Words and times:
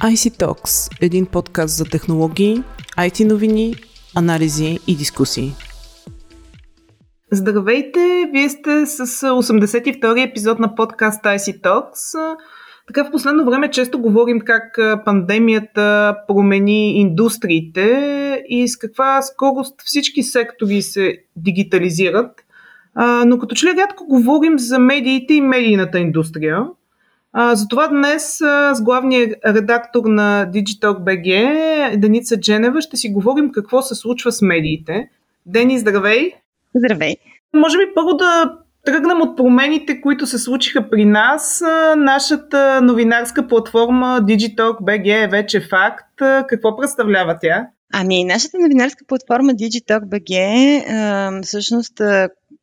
IC 0.00 0.42
Talks– 0.42 0.98
един 1.02 1.26
подкаст 1.26 1.76
за 1.76 1.84
технологии, 1.84 2.62
IT 2.98 3.24
новини, 3.24 3.74
анализи 4.16 4.78
и 4.86 4.96
дискусии. 4.96 5.52
Здравейте! 7.32 8.30
Вие 8.32 8.48
сте 8.48 8.86
с 8.86 9.06
82-и 9.06 10.22
епизод 10.22 10.58
на 10.58 10.74
подкаст 10.74 11.24
IC 11.24 11.62
Talks. 11.62 12.36
Така 12.86 13.04
в 13.04 13.10
последно 13.10 13.44
време 13.44 13.70
често 13.70 14.00
говорим 14.00 14.40
как 14.40 14.78
пандемията 15.04 16.16
промени 16.28 17.00
индустриите 17.00 18.42
и 18.48 18.68
с 18.68 18.76
каква 18.76 19.22
скорост 19.22 19.82
всички 19.84 20.22
сектори 20.22 20.82
се 20.82 21.16
дигитализират. 21.36 22.30
Но 23.26 23.38
като 23.38 23.54
че 23.54 23.66
ли 23.66 23.70
рядко 23.76 24.06
говорим 24.06 24.58
за 24.58 24.78
медиите 24.78 25.34
и 25.34 25.40
медийната 25.40 25.98
индустрия. 25.98 26.66
А, 27.32 27.54
затова 27.54 27.88
днес 27.88 28.40
а, 28.40 28.74
с 28.74 28.82
главния 28.82 29.36
редактор 29.46 30.04
на 30.04 30.46
Digitalk 30.54 30.98
BG, 30.98 31.96
Деница 31.96 32.40
Дженева, 32.40 32.80
ще 32.80 32.96
си 32.96 33.08
говорим 33.12 33.52
какво 33.52 33.82
се 33.82 33.94
случва 33.94 34.32
с 34.32 34.42
медиите. 34.42 35.08
Дени, 35.46 35.78
здравей! 35.78 36.32
Здравей! 36.74 37.16
Може 37.54 37.78
би 37.78 37.84
първо 37.94 38.14
да 38.14 38.52
тръгнем 38.84 39.20
от 39.20 39.36
промените, 39.36 40.00
които 40.00 40.26
се 40.26 40.38
случиха 40.38 40.90
при 40.90 41.04
нас. 41.04 41.62
Нашата 41.96 42.80
новинарска 42.82 43.46
платформа 43.46 44.20
Digitalk 44.22 44.80
BG 44.80 45.24
е 45.24 45.28
вече 45.28 45.60
факт. 45.60 46.06
Какво 46.48 46.76
представлява 46.76 47.38
тя? 47.40 47.66
Ами, 47.92 48.24
нашата 48.24 48.58
новинарска 48.58 49.04
платформа 49.08 49.52
Digitalk 49.52 50.00
BG 50.00 51.42
всъщност 51.42 52.00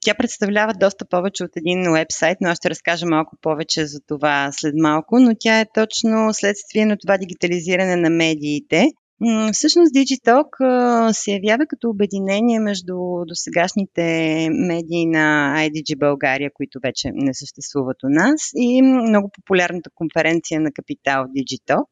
тя 0.07 0.15
представлява 0.15 0.73
доста 0.73 1.05
повече 1.05 1.43
от 1.43 1.51
един 1.55 1.91
уебсайт, 1.91 2.37
но 2.41 2.49
аз 2.49 2.57
ще 2.57 2.69
разкажа 2.69 3.05
малко 3.05 3.35
повече 3.41 3.85
за 3.85 3.99
това 4.07 4.49
след 4.51 4.73
малко, 4.77 5.19
но 5.19 5.31
тя 5.39 5.59
е 5.59 5.65
точно 5.73 6.33
следствие 6.33 6.85
на 6.85 6.97
това 6.97 7.17
дигитализиране 7.17 7.95
на 7.95 8.09
медиите. 8.09 8.85
Всъщност 9.53 9.93
Digitalk 9.95 10.51
се 11.11 11.31
явява 11.31 11.65
като 11.67 11.89
обединение 11.89 12.59
между 12.59 12.95
досегашните 13.27 14.03
медии 14.51 15.05
на 15.05 15.55
IDG 15.57 15.99
България, 15.99 16.51
които 16.53 16.79
вече 16.83 17.11
не 17.13 17.33
съществуват 17.33 17.97
у 18.03 18.09
нас, 18.09 18.41
и 18.55 18.81
много 18.81 19.31
популярната 19.35 19.89
конференция 19.95 20.61
на 20.61 20.71
Капитал 20.71 21.25
Digitalk. 21.37 21.91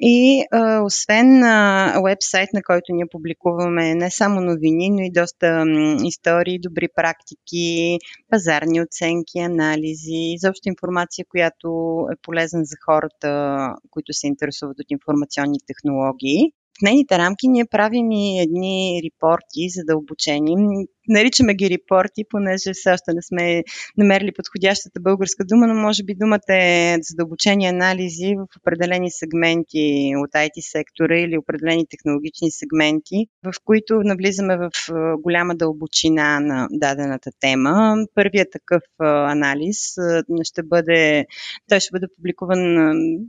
И 0.00 0.44
а, 0.52 0.80
освен 0.82 1.42
а, 1.42 2.00
вебсайт, 2.04 2.48
на 2.54 2.62
който 2.62 2.84
ние 2.88 3.06
публикуваме 3.10 3.94
не 3.94 4.10
само 4.10 4.40
новини, 4.40 4.90
но 4.90 5.00
и 5.00 5.10
доста 5.10 5.64
м, 5.66 5.96
истории, 6.04 6.58
добри 6.58 6.88
практики, 6.96 7.98
пазарни 8.30 8.82
оценки, 8.82 9.38
анализи, 9.38 10.34
изобщо 10.34 10.68
информация, 10.68 11.24
която 11.28 11.68
е 12.12 12.16
полезна 12.22 12.64
за 12.64 12.76
хората, 12.86 13.68
които 13.90 14.12
се 14.12 14.26
интересуват 14.26 14.76
от 14.80 14.90
информационни 14.90 15.58
технологии. 15.66 16.52
В 16.78 16.82
нейните 16.82 17.18
рамки 17.18 17.48
ние 17.48 17.64
правим 17.64 18.10
и 18.10 18.40
едни 18.40 19.00
репорти 19.04 19.68
задълбочени. 19.68 20.86
Наричаме 21.08 21.54
ги 21.54 21.70
репорти, 21.70 22.22
понеже 22.30 22.72
все 22.72 22.90
още 22.90 23.12
не 23.14 23.22
сме 23.22 23.62
намерили 23.98 24.32
подходящата 24.32 25.00
българска 25.00 25.44
дума, 25.44 25.66
но 25.66 25.74
може 25.74 26.02
би 26.04 26.14
думата 26.14 26.54
е 26.54 26.96
задълбочени 27.00 27.66
анализи 27.66 28.34
в 28.38 28.46
определени 28.60 29.10
сегменти 29.10 30.12
от 30.16 30.30
IT 30.30 30.72
сектора 30.72 31.18
или 31.18 31.38
определени 31.38 31.86
технологични 31.90 32.50
сегменти, 32.50 33.26
в 33.44 33.52
които 33.64 34.00
навлизаме 34.04 34.56
в 34.56 34.70
голяма 35.18 35.54
дълбочина 35.54 36.40
на 36.40 36.68
дадената 36.70 37.30
тема. 37.40 37.96
Първият 38.14 38.48
такъв 38.52 38.82
анализ 39.30 39.76
ще 40.42 40.62
бъде, 40.62 41.26
той 41.68 41.80
ще 41.80 41.90
бъде 41.92 42.06
публикуван 42.16 42.60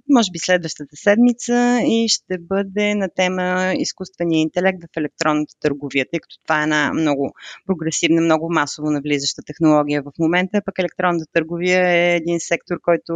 може 0.09 0.31
би 0.31 0.39
следващата 0.39 0.95
седмица 0.95 1.79
и 1.87 2.07
ще 2.09 2.37
бъде 2.39 2.95
на 2.95 3.09
тема 3.15 3.73
изкуствения 3.77 4.41
интелект 4.41 4.77
в 4.83 4.97
електронната 4.97 5.53
търговия, 5.59 6.05
тъй 6.11 6.19
като 6.19 6.35
това 6.45 6.59
е 6.59 6.63
една 6.63 6.93
много 6.93 7.33
прогресивна, 7.65 8.21
много 8.21 8.53
масово 8.53 8.91
навлизаща 8.91 9.41
технология 9.45 10.01
в 10.01 10.11
момента, 10.19 10.61
пък 10.65 10.79
електронната 10.79 11.25
търговия 11.33 11.87
е 11.87 12.15
един 12.15 12.39
сектор, 12.39 12.77
който 12.81 13.13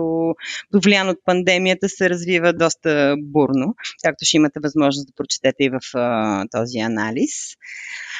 повлиян 0.72 1.10
от 1.10 1.18
пандемията 1.26 1.90
се 1.90 2.10
развива 2.10 2.54
доста 2.54 3.16
бурно, 3.20 3.76
както 4.04 4.26
ще 4.26 4.38
имате 4.38 4.60
възможност 4.64 5.08
да 5.08 5.14
прочетете 5.16 5.64
и 5.64 5.70
в 5.70 5.80
а, 5.96 6.46
този 6.52 6.80
анализ. 6.80 7.32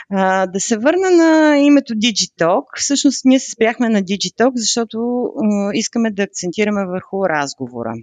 А, 0.10 0.48
да 0.48 0.60
се 0.60 0.78
върна 0.78 1.12
на 1.12 1.58
името 1.58 1.94
Digitalk. 1.94 2.64
Всъщност 2.76 3.26
ние 3.26 3.40
се 3.40 3.52
спряхме 3.52 3.90
на 3.90 4.02
Digitalk, 4.02 4.52
защото 4.56 5.24
а, 5.24 5.72
искаме 5.74 6.12
да 6.12 6.24
акцентираме 6.24 6.86
върху 6.86 7.30
разговора. 7.30 7.94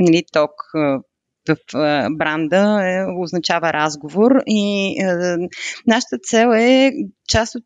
Нали, 0.00 0.24
ток 0.32 0.50
в 1.48 1.56
бранда 2.10 2.80
е, 2.82 3.04
означава 3.22 3.72
разговор 3.72 4.30
и 4.46 4.94
е, 5.00 5.36
нашата 5.86 6.18
цел 6.18 6.48
е 6.48 6.92
част 7.28 7.54
от, 7.54 7.64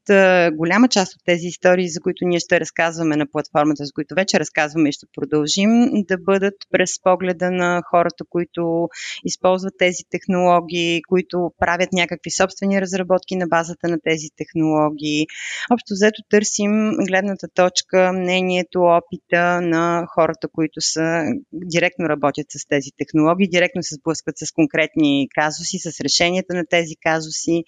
голяма 0.53 0.89
част 0.89 1.15
от 1.15 1.21
тези 1.25 1.47
истории, 1.47 1.89
за 1.89 2.01
които 2.01 2.25
ние 2.25 2.41
ще 2.41 2.61
разказваме 2.61 3.17
на 3.17 3.27
платформата, 3.33 3.85
за 3.85 3.93
които 3.93 4.15
вече 4.15 4.41
разказваме 4.41 4.89
и 4.89 4.93
ще 4.93 5.07
продължим, 5.15 5.71
да 6.09 6.19
бъдат 6.19 6.55
през 6.71 7.03
погледа 7.03 7.51
на 7.51 7.83
хората, 7.91 8.25
които 8.31 8.89
използват 9.25 9.75
тези 9.79 10.03
технологии, 10.11 11.03
които 11.09 11.51
правят 11.59 11.93
някакви 11.93 12.31
собствени 12.31 12.81
разработки 12.81 13.37
на 13.37 13.47
базата 13.47 13.89
на 13.89 13.99
тези 14.05 14.29
технологии. 14.37 15.27
Общо 15.73 15.95
взето 15.95 16.23
търсим 16.31 16.71
гледната 17.09 17.49
точка, 17.55 18.13
мнението, 18.13 18.81
опита 18.81 19.61
на 19.61 20.07
хората, 20.15 20.49
които 20.53 20.81
са 20.81 21.23
директно 21.53 22.09
работят 22.09 22.47
с 22.49 22.67
тези 22.69 22.91
технологии, 22.99 23.49
директно 23.49 23.83
се 23.83 23.95
сблъскват 23.95 24.39
с 24.39 24.53
конкретни 24.53 25.29
казуси, 25.35 25.79
с 25.79 26.01
решенията 26.01 26.55
на 26.55 26.65
тези 26.71 26.95
казуси. 27.03 27.65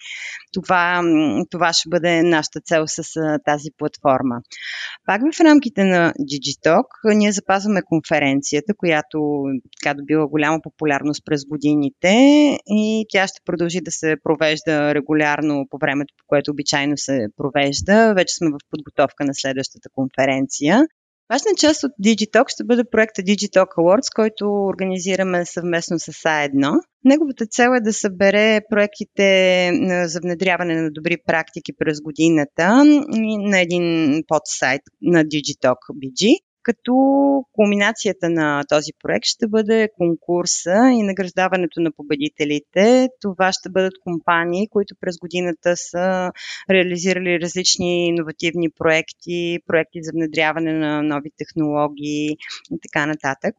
Това, 0.53 1.01
това 1.49 1.73
ще 1.81 1.89
бъде 1.89 2.23
нашата 2.23 2.59
цел 2.59 2.83
с 2.87 3.03
тази 3.45 3.69
платформа. 3.77 4.35
Пак 5.05 5.21
в 5.21 5.39
рамките 5.39 5.83
на 5.83 6.13
Digitalk 6.31 7.15
ние 7.15 7.31
запазваме 7.31 7.81
конференцията, 7.85 8.73
която 8.77 9.43
така 9.81 9.93
добила 9.93 10.27
голяма 10.27 10.59
популярност 10.63 11.25
през 11.25 11.45
годините 11.45 12.11
и 12.67 13.05
тя 13.09 13.27
ще 13.27 13.41
продължи 13.45 13.81
да 13.81 13.91
се 13.91 14.15
провежда 14.23 14.95
регулярно 14.95 15.65
по 15.69 15.77
времето, 15.77 16.13
по 16.17 16.23
което 16.27 16.51
обичайно 16.51 16.97
се 16.97 17.27
провежда. 17.37 18.13
Вече 18.13 18.35
сме 18.35 18.49
в 18.49 18.57
подготовка 18.69 19.25
на 19.25 19.33
следващата 19.33 19.89
конференция. 19.95 20.81
Важна 21.31 21.51
част 21.57 21.83
от 21.83 21.91
Digitalk 22.03 22.49
ще 22.49 22.63
бъде 22.63 22.83
проекта 22.91 23.21
Digitalk 23.21 23.67
Awards, 23.77 24.15
който 24.15 24.45
организираме 24.45 25.45
съвместно 25.45 25.99
с 25.99 26.05
А1. 26.05 26.81
Неговата 27.05 27.45
цел 27.45 27.69
е 27.77 27.81
да 27.81 27.93
събере 27.93 28.61
проектите 28.69 29.71
за 30.05 30.19
внедряване 30.19 30.81
на 30.81 30.91
добри 30.91 31.17
практики 31.25 31.73
през 31.77 32.01
годината 32.01 32.83
на 33.49 33.59
един 33.59 34.15
подсайт 34.27 34.81
на 35.01 35.23
Digitalk 35.23 35.77
BG 35.95 36.35
като 36.63 36.93
кулминацията 37.53 38.29
на 38.29 38.63
този 38.69 38.91
проект 39.03 39.25
ще 39.25 39.47
бъде 39.47 39.89
конкурса 39.97 40.91
и 40.93 41.03
награждаването 41.03 41.81
на 41.81 41.91
победителите. 41.91 43.09
Това 43.21 43.51
ще 43.51 43.69
бъдат 43.69 43.93
компании, 44.03 44.67
които 44.67 44.95
през 45.01 45.17
годината 45.17 45.77
са 45.77 46.31
реализирали 46.69 47.39
различни 47.39 48.07
иновативни 48.07 48.69
проекти, 48.69 49.59
проекти 49.67 50.03
за 50.03 50.11
внедряване 50.15 50.73
на 50.73 51.01
нови 51.01 51.29
технологии 51.37 52.27
и 52.71 52.79
така 52.83 53.05
нататък. 53.05 53.55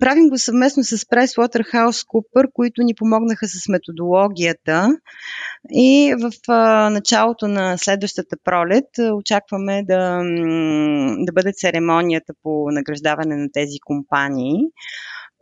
Правим 0.00 0.28
го 0.28 0.38
съвместно 0.38 0.84
с 0.84 0.96
PricewaterhouseCooper, 0.98 2.52
които 2.52 2.82
ни 2.82 2.94
помогнаха 2.94 3.46
с 3.48 3.68
методологията 3.68 4.88
и 5.70 6.14
в 6.20 6.30
началото 6.90 7.48
на 7.48 7.76
следващата 7.78 8.36
пролет 8.44 8.88
очакваме 9.14 9.82
да, 9.84 10.22
да 11.18 11.32
бъде 11.32 11.52
церемонията 11.54 12.32
по 12.42 12.70
награждаване 12.70 13.36
на 13.36 13.48
тези 13.52 13.76
компании. 13.86 14.56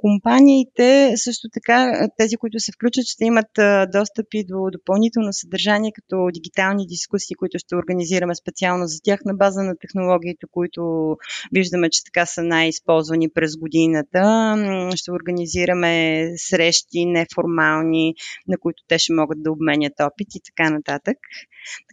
Компаниите, 0.00 1.12
също 1.16 1.48
така, 1.52 2.08
тези, 2.16 2.36
които 2.36 2.60
се 2.60 2.72
включат, 2.72 3.04
ще 3.06 3.24
имат 3.24 3.46
достъпи 3.92 4.44
до 4.48 4.70
допълнително 4.72 5.28
съдържание, 5.32 5.92
като 5.94 6.28
дигитални 6.32 6.86
дискусии, 6.86 7.34
които 7.34 7.58
ще 7.58 7.76
организираме 7.76 8.34
специално 8.34 8.86
за 8.86 8.98
тях 9.04 9.20
на 9.24 9.34
база 9.34 9.62
на 9.62 9.74
технологиите, 9.80 10.46
които 10.50 11.16
виждаме, 11.52 11.90
че 11.90 12.04
така 12.04 12.26
са 12.26 12.42
най-използвани 12.42 13.28
през 13.34 13.56
годината. 13.56 14.54
Ще 14.96 15.12
организираме 15.12 16.24
срещи 16.36 17.04
неформални, 17.06 18.14
на 18.48 18.58
които 18.58 18.82
те 18.88 18.98
ще 18.98 19.12
могат 19.12 19.42
да 19.42 19.52
обменят 19.52 20.00
опит 20.00 20.28
и 20.34 20.40
така 20.44 20.70
нататък. 20.70 21.16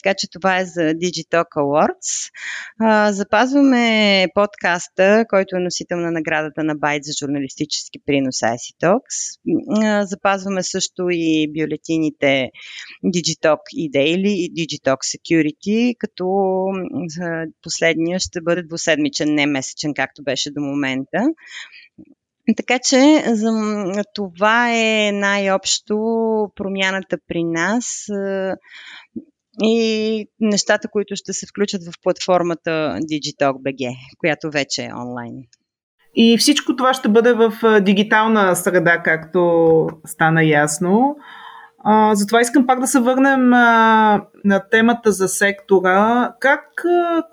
Така 0.03 0.15
че 0.17 0.27
това 0.31 0.59
е 0.59 0.65
за 0.65 0.81
Digitalk 0.81 1.49
Awards. 1.57 2.31
запазваме 3.11 4.27
подкаста, 4.33 5.25
който 5.29 5.55
е 5.55 5.59
носител 5.59 5.97
на 5.97 6.11
наградата 6.11 6.63
на 6.63 6.75
Байт 6.75 7.03
за 7.03 7.11
журналистически 7.19 7.99
принос 8.05 8.35
IC 8.35 8.83
Talks. 8.83 10.05
Запазваме 10.05 10.63
също 10.63 11.07
и 11.11 11.51
бюлетините 11.53 12.49
Digitalk 13.05 13.59
и 13.71 13.91
Daily 13.91 14.29
и 14.29 14.53
Digitalk 14.53 14.97
Security, 14.97 15.95
като 15.99 16.25
последния 17.63 18.19
ще 18.19 18.41
бъде 18.41 18.63
двуседмичен, 18.63 19.33
не 19.33 19.45
месечен, 19.45 19.93
както 19.93 20.23
беше 20.23 20.51
до 20.51 20.61
момента. 20.61 21.19
Така 22.57 22.79
че 22.79 23.23
за 23.27 23.51
това 24.13 24.73
е 24.73 25.11
най-общо 25.11 25.95
промяната 26.55 27.17
при 27.27 27.43
нас 27.43 28.05
и 29.63 30.27
нещата, 30.39 30.87
които 30.87 31.15
ще 31.15 31.33
се 31.33 31.47
включат 31.47 31.81
в 31.83 31.93
платформата 32.03 32.99
Digitalk.bg, 33.11 33.95
която 34.17 34.49
вече 34.51 34.83
е 34.83 34.93
онлайн. 34.93 35.33
И 36.15 36.37
всичко 36.37 36.75
това 36.75 36.93
ще 36.93 37.09
бъде 37.09 37.33
в 37.33 37.53
дигитална 37.81 38.55
среда, 38.55 39.01
както 39.03 39.87
стана 40.05 40.43
ясно. 40.43 41.15
А, 41.83 42.15
затова 42.15 42.41
искам 42.41 42.67
пак 42.67 42.79
да 42.79 42.87
се 42.87 42.99
върнем 42.99 43.53
а, 43.53 44.21
на 44.43 44.69
темата 44.71 45.11
за 45.11 45.27
сектора. 45.27 46.31
Как 46.39 46.61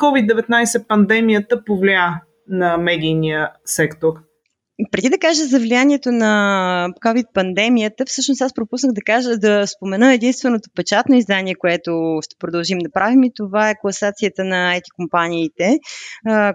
COVID-19 0.01 0.87
пандемията 0.87 1.65
повлия 1.65 2.23
на 2.49 2.79
медийния 2.79 3.51
сектор? 3.65 4.13
Преди 4.91 5.09
да 5.09 5.19
кажа 5.19 5.45
за 5.45 5.59
влиянието 5.59 6.13
на 6.13 6.89
COVID-пандемията, 7.05 8.07
всъщност 8.07 8.43
аз 8.43 8.55
пропуснах 8.55 8.93
да 8.93 9.01
кажа, 9.01 9.39
да 9.39 9.67
спомена 9.67 10.15
единственото 10.15 10.71
печатно 10.75 11.17
издание, 11.17 11.55
което 11.55 12.19
ще 12.23 12.37
продължим 12.39 12.79
да 12.79 12.91
правим 12.91 13.23
и 13.23 13.31
това 13.37 13.71
е 13.71 13.75
класацията 13.81 14.45
на 14.45 14.77
IT 14.77 14.83
компаниите, 14.97 15.79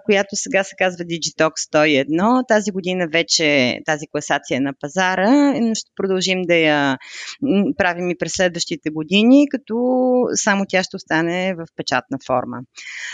която 0.06 0.36
сега 0.36 0.63
се 0.63 0.75
казва 0.77 1.06
Digitalk 1.06 1.51
101. 1.74 2.48
Тази 2.48 2.71
година 2.71 3.07
вече 3.13 3.80
тази 3.86 4.06
класация 4.12 4.57
е 4.57 4.60
на 4.60 4.74
пазара, 4.81 5.54
но 5.62 5.75
ще 5.75 5.92
продължим 5.95 6.42
да 6.42 6.56
я 6.56 6.98
правим 7.77 8.10
и 8.10 8.18
през 8.18 8.31
следващите 8.31 8.89
години, 8.89 9.45
като 9.51 9.75
само 10.33 10.66
тя 10.69 10.83
ще 10.83 10.95
остане 10.95 11.56
в 11.56 11.66
печатна 11.75 12.18
форма. 12.27 12.57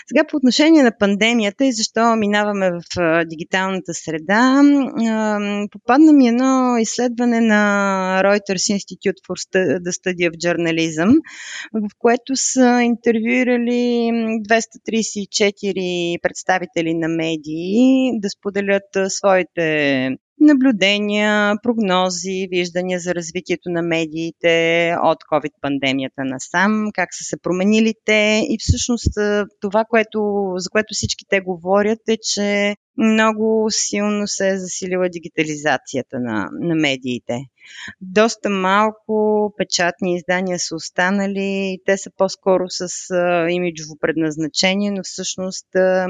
Сега 0.08 0.28
по 0.28 0.38
отношение 0.38 0.84
на 0.84 0.98
пандемията 1.00 1.66
и 1.66 1.74
защо 1.74 2.16
минаваме 2.16 2.72
в 2.72 2.82
дигиталната 3.26 3.94
среда, 3.94 4.62
попадна 5.72 6.14
ми 6.14 6.28
едно 6.28 6.78
изследване 6.78 7.42
на 7.42 8.22
Reuters 8.24 8.76
Institute 8.76 9.20
for 9.28 9.36
the 9.80 9.92
Study 9.92 10.30
of 10.30 10.36
Journalism, 10.38 11.12
в 11.74 11.90
което 12.00 12.36
са 12.36 12.82
интервюирали 12.84 14.10
234 14.50 16.22
представители 16.22 16.94
на 16.94 17.08
медии 17.08 18.12
да 18.20 18.30
споделят 18.30 18.98
своите 19.08 20.10
наблюдения, 20.40 21.54
прогнози, 21.64 22.48
виждания 22.50 23.00
за 23.00 23.16
развитието 23.16 23.70
на 23.70 23.82
медиите 23.82 24.96
от 25.04 25.18
COVID-пандемията 25.32 26.24
насам, 26.24 26.86
как 26.94 27.10
са 27.12 27.24
се 27.24 27.38
променили 27.42 27.94
те. 28.06 28.42
И 28.50 28.58
всъщност 28.60 29.10
това, 29.62 29.86
което, 29.90 30.52
за 30.58 30.70
което 30.70 30.94
всички 30.94 31.26
те 31.30 31.40
говорят 31.42 32.00
е, 32.08 32.18
че 32.22 32.76
много 32.98 33.68
силно 33.70 34.28
се 34.28 34.50
е 34.50 34.58
засилила 34.58 35.10
дигитализацията 35.10 36.20
на, 36.20 36.50
на 36.52 36.76
медиите. 36.76 37.40
Доста 38.02 38.50
малко 38.50 39.54
печатни 39.58 40.16
издания 40.16 40.60
са 40.60 40.76
останали. 40.76 41.78
Те 41.86 41.98
са 41.98 42.12
по-скоро 42.18 42.64
с 42.70 43.12
а, 43.12 43.50
имиджово 43.50 43.98
предназначение, 44.02 44.92
но 44.92 45.04
всъщност 45.04 45.76
а, 45.76 46.08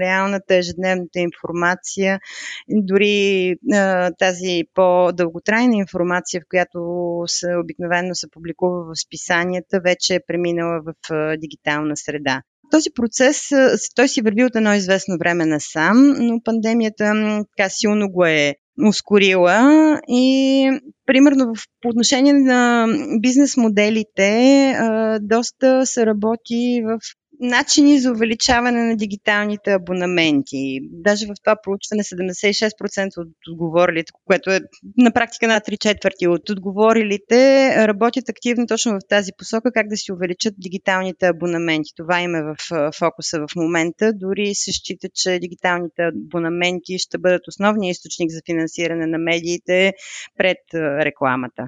реалната 0.00 0.54
ежедневната 0.54 1.18
информация, 1.18 2.20
дори 2.68 3.54
а, 3.72 4.10
тази 4.18 4.62
по-дълготрайна 4.74 5.76
информация, 5.76 6.40
в 6.40 6.48
която 6.50 6.78
се, 7.26 7.56
обикновено 7.56 8.14
се 8.14 8.30
публикува 8.30 8.84
в 8.84 8.98
списанията, 8.98 9.80
вече 9.80 10.14
е 10.14 10.26
преминала 10.26 10.80
в 10.80 10.94
а, 11.10 11.36
дигитална 11.36 11.96
среда. 11.96 12.42
Този 12.76 12.90
процес, 12.90 13.48
той 13.94 14.08
си 14.08 14.22
върви 14.22 14.44
от 14.44 14.56
едно 14.56 14.74
известно 14.74 15.16
време 15.18 15.46
насам, 15.46 16.14
но 16.18 16.40
пандемията 16.44 17.14
така 17.56 17.70
силно 17.70 18.08
го 18.10 18.24
е 18.24 18.54
ускорила 18.88 19.60
и 20.08 20.70
примерно 21.06 21.44
в, 21.54 21.62
по 21.82 21.88
отношение 21.88 22.32
на 22.32 22.86
бизнес 23.20 23.56
моделите 23.56 24.74
доста 25.20 25.86
се 25.86 26.06
работи 26.06 26.82
в 26.84 26.98
начини 27.40 28.00
за 28.00 28.12
увеличаване 28.12 28.84
на 28.84 28.96
дигиталните 28.96 29.72
абонаменти. 29.72 30.80
Даже 30.82 31.26
в 31.26 31.34
това 31.44 31.56
проучване 31.62 32.02
76% 32.02 33.18
от 33.18 33.28
отговорилите, 33.50 34.12
което 34.24 34.50
е 34.50 34.60
на 34.98 35.12
практика 35.12 35.48
на 35.48 35.60
3 35.60 35.78
четвърти 35.78 36.28
от 36.28 36.50
отговорилите, 36.50 37.70
работят 37.88 38.28
активно 38.28 38.66
точно 38.66 38.92
в 38.92 39.08
тази 39.08 39.30
посока, 39.38 39.72
как 39.72 39.88
да 39.88 39.96
си 39.96 40.12
увеличат 40.12 40.54
дигиталните 40.58 41.26
абонаменти. 41.26 41.90
Това 41.96 42.20
им 42.20 42.34
е 42.34 42.42
в 42.42 42.56
фокуса 42.98 43.38
в 43.38 43.56
момента. 43.56 44.12
Дори 44.12 44.54
се 44.54 44.72
счита, 44.72 45.08
че 45.14 45.38
дигиталните 45.38 46.02
абонаменти 46.02 46.98
ще 46.98 47.18
бъдат 47.18 47.48
основния 47.48 47.90
източник 47.90 48.30
за 48.30 48.40
финансиране 48.46 49.06
на 49.06 49.18
медиите 49.18 49.92
пред 50.38 50.58
рекламата 50.74 51.62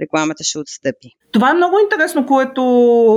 рекламата 0.00 0.44
ще 0.44 0.58
отстъпи. 0.58 1.08
Това 1.32 1.50
е 1.50 1.54
много 1.54 1.76
интересно, 1.82 2.26
което 2.26 2.62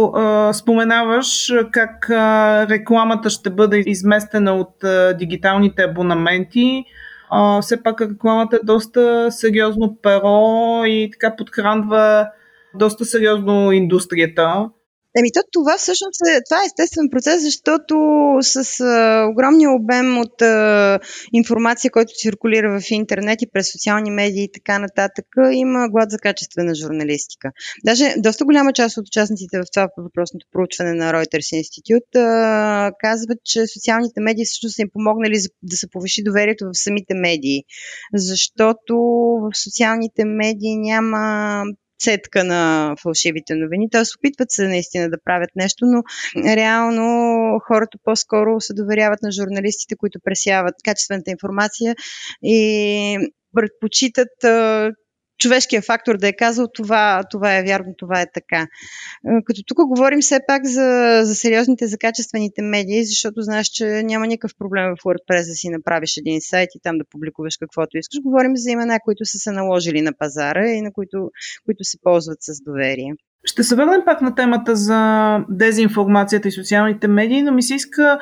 а, 0.03 0.53
споменаваш, 0.53 1.53
как 1.71 2.09
а, 2.09 2.67
рекламата 2.69 3.29
ще 3.29 3.49
бъде 3.49 3.83
изместена 3.85 4.55
от 4.55 4.83
а, 4.83 5.13
дигиталните 5.13 5.83
абонаменти. 5.83 6.83
А, 7.29 7.61
все 7.61 7.83
пак 7.83 8.01
рекламата 8.01 8.55
е 8.55 8.65
доста 8.65 9.31
сериозно 9.31 9.97
перо 10.01 10.85
и 10.85 11.09
така 11.11 11.35
подхранва 11.35 12.27
доста 12.73 13.05
сериозно 13.05 13.71
индустрията. 13.71 14.69
Еми, 15.17 15.31
то 15.33 15.41
това 15.51 15.77
всъщност 15.77 16.21
е, 16.21 16.41
това 16.49 16.61
е 16.61 16.65
естествен 16.65 17.09
процес, 17.11 17.41
защото 17.41 17.95
с 18.41 18.79
а, 18.79 19.27
огромния 19.31 19.71
обем 19.71 20.17
от 20.17 20.41
а, 20.41 20.99
информация, 21.33 21.91
който 21.91 22.13
циркулира 22.21 22.79
в 22.79 22.91
интернет 22.91 23.41
и 23.41 23.51
през 23.53 23.71
социални 23.71 24.11
медии 24.11 24.43
и 24.43 24.51
така 24.51 24.79
нататък, 24.79 25.25
има 25.51 25.89
глад 25.89 26.11
за 26.11 26.17
качествена 26.17 26.75
журналистика. 26.75 27.51
Даже 27.85 28.13
доста 28.17 28.45
голяма 28.45 28.73
част 28.73 28.97
от 28.97 29.07
участниците 29.07 29.59
в 29.59 29.63
това 29.73 29.87
въпросното 29.97 30.45
проучване 30.51 30.93
на 30.93 31.13
Reuters 31.13 31.61
Institute 31.61 32.15
а, 32.15 32.91
казват, 32.99 33.37
че 33.45 33.67
социалните 33.67 34.21
медии 34.21 34.45
всъщност 34.45 34.75
са 34.75 34.81
им 34.81 34.89
помогнали 34.93 35.37
да 35.63 35.77
се 35.77 35.87
повиши 35.89 36.23
доверието 36.23 36.65
в 36.65 36.83
самите 36.83 37.13
медии, 37.13 37.63
защото 38.13 38.95
в 39.41 39.51
социалните 39.63 40.25
медии 40.25 40.77
няма 40.77 41.63
цетка 42.01 42.43
на 42.43 42.95
фалшивите 43.01 43.55
новини. 43.55 43.89
Т.е. 43.91 44.01
опитват 44.17 44.51
се 44.51 44.67
наистина 44.67 45.09
да 45.09 45.17
правят 45.25 45.49
нещо, 45.55 45.85
но 45.85 46.03
реално 46.55 47.03
хората 47.67 47.97
по-скоро 48.03 48.59
се 48.59 48.73
доверяват 48.73 49.21
на 49.21 49.31
журналистите, 49.31 49.95
които 49.95 50.19
пресяват 50.23 50.75
качествената 50.83 51.31
информация 51.31 51.95
и 52.43 53.17
предпочитат 53.55 54.29
човешкия 55.41 55.81
фактор 55.81 56.17
да 56.17 56.27
е 56.27 56.33
казал 56.33 56.67
това, 56.73 57.23
това 57.31 57.57
е 57.57 57.63
вярно, 57.63 57.93
това 57.97 58.21
е 58.21 58.31
така. 58.33 58.67
Като 59.45 59.61
тук 59.67 59.77
говорим 59.87 60.21
все 60.21 60.39
пак 60.47 60.65
за, 60.65 61.21
за 61.23 61.35
сериозните, 61.35 61.87
за 61.87 61.97
качествените 61.97 62.61
медии, 62.61 63.05
защото 63.05 63.41
знаеш, 63.41 63.67
че 63.67 63.85
няма 63.85 64.27
никакъв 64.27 64.51
проблем 64.57 64.85
в 64.85 65.03
WordPress 65.03 65.47
да 65.49 65.55
си 65.55 65.69
направиш 65.69 66.17
един 66.17 66.41
сайт 66.41 66.69
и 66.75 66.79
там 66.83 66.97
да 66.97 67.03
публикуваш 67.11 67.57
каквото 67.59 67.97
искаш. 67.97 68.19
Говорим 68.23 68.57
за 68.57 68.71
имена, 68.71 68.99
които 69.03 69.25
са 69.25 69.37
се 69.37 69.51
наложили 69.51 70.01
на 70.01 70.13
пазара 70.13 70.67
и 70.67 70.81
на 70.81 70.93
които, 70.93 71.31
които 71.65 71.83
се 71.83 71.97
ползват 72.03 72.37
с 72.41 72.63
доверие. 72.63 73.13
Ще 73.43 73.63
се 73.63 73.75
върнем 73.75 74.01
пак 74.05 74.21
на 74.21 74.35
темата 74.35 74.75
за 74.75 75.37
дезинформацията 75.49 76.47
и 76.47 76.51
социалните 76.51 77.07
медии, 77.07 77.41
но 77.41 77.51
ми 77.51 77.63
се 77.63 77.75
иска 77.75 78.19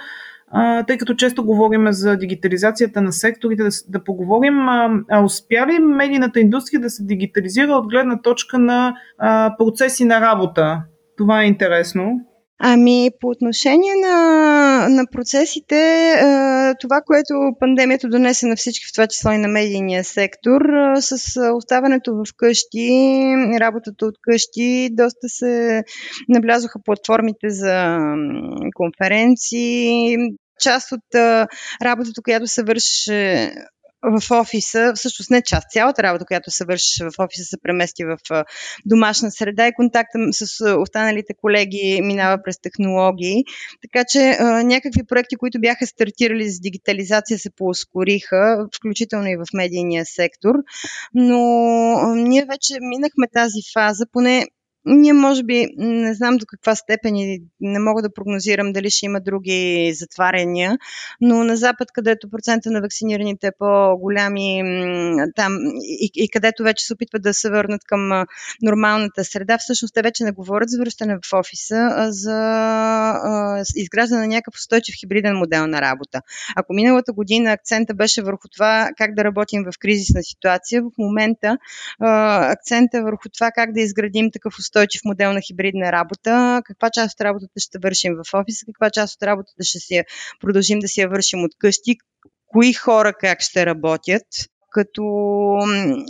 а, 0.51 0.84
тъй 0.84 0.98
като 0.98 1.13
често 1.13 1.46
говорим 1.46 1.91
за 1.91 2.18
дигитализацията 2.18 3.01
на 3.01 3.12
секторите, 3.12 3.63
да, 3.63 3.70
да 3.88 4.03
поговорим, 4.03 4.70
а, 4.70 4.89
а 5.10 5.24
успя 5.24 5.68
ли 5.68 5.79
медийната 5.79 6.39
индустрия 6.39 6.82
да 6.82 6.89
се 6.89 7.03
дигитализира 7.03 7.72
от 7.72 7.89
гледна 7.89 8.22
точка 8.22 8.60
на 8.60 8.96
а, 9.18 9.56
процеси 9.58 10.06
на 10.06 10.22
работа? 10.22 10.84
Това 11.18 11.41
е 11.41 11.48
интересно. 11.48 12.25
Ами, 12.61 13.09
по 13.19 13.27
отношение 13.27 13.93
на, 13.95 14.87
на 14.89 15.05
процесите, 15.11 16.15
това, 16.79 17.01
което 17.05 17.33
пандемията 17.59 18.07
донесе 18.07 18.47
на 18.47 18.55
всички, 18.55 18.85
в 18.85 18.93
това 18.93 19.07
число 19.07 19.31
и 19.31 19.37
на 19.37 19.47
медийния 19.47 20.03
сектор, 20.03 20.61
с 20.95 21.41
оставането 21.55 22.15
в 22.15 22.23
къщи, 22.37 22.89
работата 23.59 24.05
от 24.05 24.15
къщи, 24.21 24.89
доста 24.91 25.29
се 25.29 25.83
наблязоха 26.29 26.79
платформите 26.85 27.49
за 27.49 27.97
конференции, 28.73 30.15
част 30.59 30.91
от 30.91 31.15
работата, 31.81 32.21
която 32.23 32.47
се 32.47 32.63
вършеше 32.63 33.51
в 34.03 34.32
офиса, 34.32 34.94
всъщност 34.96 35.32
не 35.32 35.41
част, 35.41 35.72
цялата 35.72 36.03
работа, 36.03 36.25
която 36.25 36.51
се 36.51 36.65
върши 36.65 37.03
в 37.03 37.12
офиса, 37.20 37.44
се 37.44 37.58
премести 37.63 38.06
в 38.06 38.18
домашна 38.86 39.32
среда 39.32 39.68
и 39.68 39.74
контакта 39.74 40.20
с 40.32 40.75
останалите 40.79 41.34
колеги 41.41 42.00
минава 42.03 42.38
през 42.44 42.62
технологии. 42.62 43.44
Така 43.82 44.06
че 44.12 44.38
някакви 44.63 45.03
проекти, 45.03 45.36
които 45.36 45.60
бяха 45.60 45.88
стартирали 45.88 46.50
с 46.50 46.60
дигитализация, 46.60 47.39
се 47.39 47.50
поускориха, 47.56 48.68
включително 48.77 49.27
и 49.27 49.38
в 49.38 49.46
медийния 49.53 50.06
сектор. 50.06 50.56
Но 51.13 52.15
ние 52.15 52.46
вече 52.46 52.74
минахме 52.82 53.27
тази 53.34 53.60
фаза, 53.74 54.06
поне 54.12 54.46
ние 54.86 55.13
може 55.13 55.43
би 55.43 55.67
не 55.77 56.13
знам 56.13 56.38
до 56.38 56.45
каква 56.48 56.75
степен 56.75 57.15
и 57.15 57.43
не 57.62 57.79
мога 57.79 58.01
да 58.01 58.13
прогнозирам 58.13 58.74
дали 58.74 58.89
ще 58.89 59.05
има 59.05 59.21
други 59.21 59.91
затваряния, 59.95 60.77
но 61.21 61.43
на 61.43 61.57
Запад, 61.57 61.88
където 61.93 62.29
процента 62.29 62.71
на 62.71 62.81
вакцинираните 62.81 63.48
е 63.48 63.51
по-голям 63.59 64.38
и, 64.38 64.63
там, 65.36 65.57
и, 65.81 66.12
и 66.15 66.29
където 66.29 66.63
вече 66.63 66.86
се 66.86 66.93
опитват 66.93 67.21
да 67.21 67.33
се 67.33 67.50
върнат 67.50 67.81
към 67.86 68.25
нормалната 68.62 69.24
среда, 69.24 69.57
всъщност 69.57 69.93
те 69.93 70.01
вече 70.01 70.24
не 70.24 70.31
говорят 70.31 70.69
за 70.69 70.79
връщане 70.79 71.15
в 71.24 71.33
офиса, 71.33 71.89
а 71.91 72.12
за 72.12 72.39
а, 73.24 73.63
изграждане 73.75 74.21
на 74.21 74.27
някакъв 74.27 74.53
устойчив 74.55 74.95
хибриден 75.00 75.36
модел 75.36 75.67
на 75.67 75.81
работа. 75.81 76.21
Ако 76.55 76.74
миналата 76.74 77.13
година 77.13 77.51
акцента 77.51 77.93
беше 77.93 78.21
върху 78.21 78.48
това 78.48 78.89
как 78.98 79.15
да 79.15 79.24
работим 79.24 79.63
в 79.63 79.79
кризисна 79.79 80.24
ситуация, 80.24 80.81
в 80.81 80.91
момента 80.98 81.57
а, 82.00 82.51
акцента 82.51 82.98
е 82.98 83.01
върху 83.01 83.29
това 83.29 83.51
как 83.55 83.74
да 83.74 83.81
изградим 83.81 84.31
такъв 84.31 84.53
устойчив 84.69 85.01
модел 85.05 85.33
на 85.33 85.41
хибридна 85.41 85.91
работа, 85.91 86.61
каква 86.65 86.89
част 86.89 87.13
от 87.13 87.21
работата 87.21 87.59
ще 87.59 87.79
вършим 87.83 88.13
в 88.15 88.33
офиса, 88.33 88.65
каква 88.65 88.89
част 88.89 89.15
от 89.15 89.23
работата 89.23 89.63
ще 89.63 89.79
си 89.79 89.93
я, 89.95 90.05
продължим 90.39 90.79
да 90.79 90.88
си 90.88 91.01
я 91.01 91.09
вършим 91.09 91.43
от 91.43 91.51
къщи, 91.59 91.97
кои 92.47 92.73
хора 92.73 93.13
как 93.19 93.41
ще 93.41 93.65
работят 93.65 94.27
като 94.71 95.03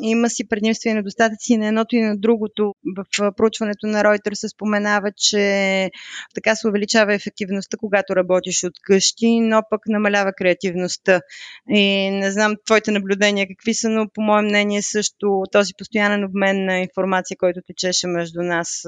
има 0.01 0.29
си 0.29 0.47
предимства 0.47 0.89
и 0.89 0.93
недостатъци 0.93 1.57
на 1.57 1.67
едното 1.67 1.95
и 1.95 2.01
на 2.01 2.17
другото. 2.17 2.73
В 2.97 3.33
проучването 3.37 3.87
на 3.87 4.03
Reuters 4.03 4.33
се 4.33 4.49
споменава, 4.49 5.11
че 5.17 5.89
така 6.35 6.55
се 6.55 6.67
увеличава 6.67 7.13
ефективността, 7.13 7.77
когато 7.77 8.15
работиш 8.15 8.63
от 8.63 8.73
къщи, 8.83 9.39
но 9.39 9.61
пък 9.69 9.81
намалява 9.87 10.33
креативността. 10.33 11.21
И 11.69 12.09
не 12.11 12.31
знам 12.31 12.53
твоите 12.65 12.91
наблюдения 12.91 13.47
какви 13.47 13.73
са, 13.73 13.89
но 13.89 14.07
по 14.13 14.21
мое 14.21 14.41
мнение 14.41 14.81
също 14.81 15.43
този 15.51 15.73
постоянен 15.77 16.23
обмен 16.23 16.65
на 16.65 16.79
информация, 16.79 17.37
който 17.37 17.59
течеше 17.67 18.07
между 18.07 18.41
нас, 18.41 18.81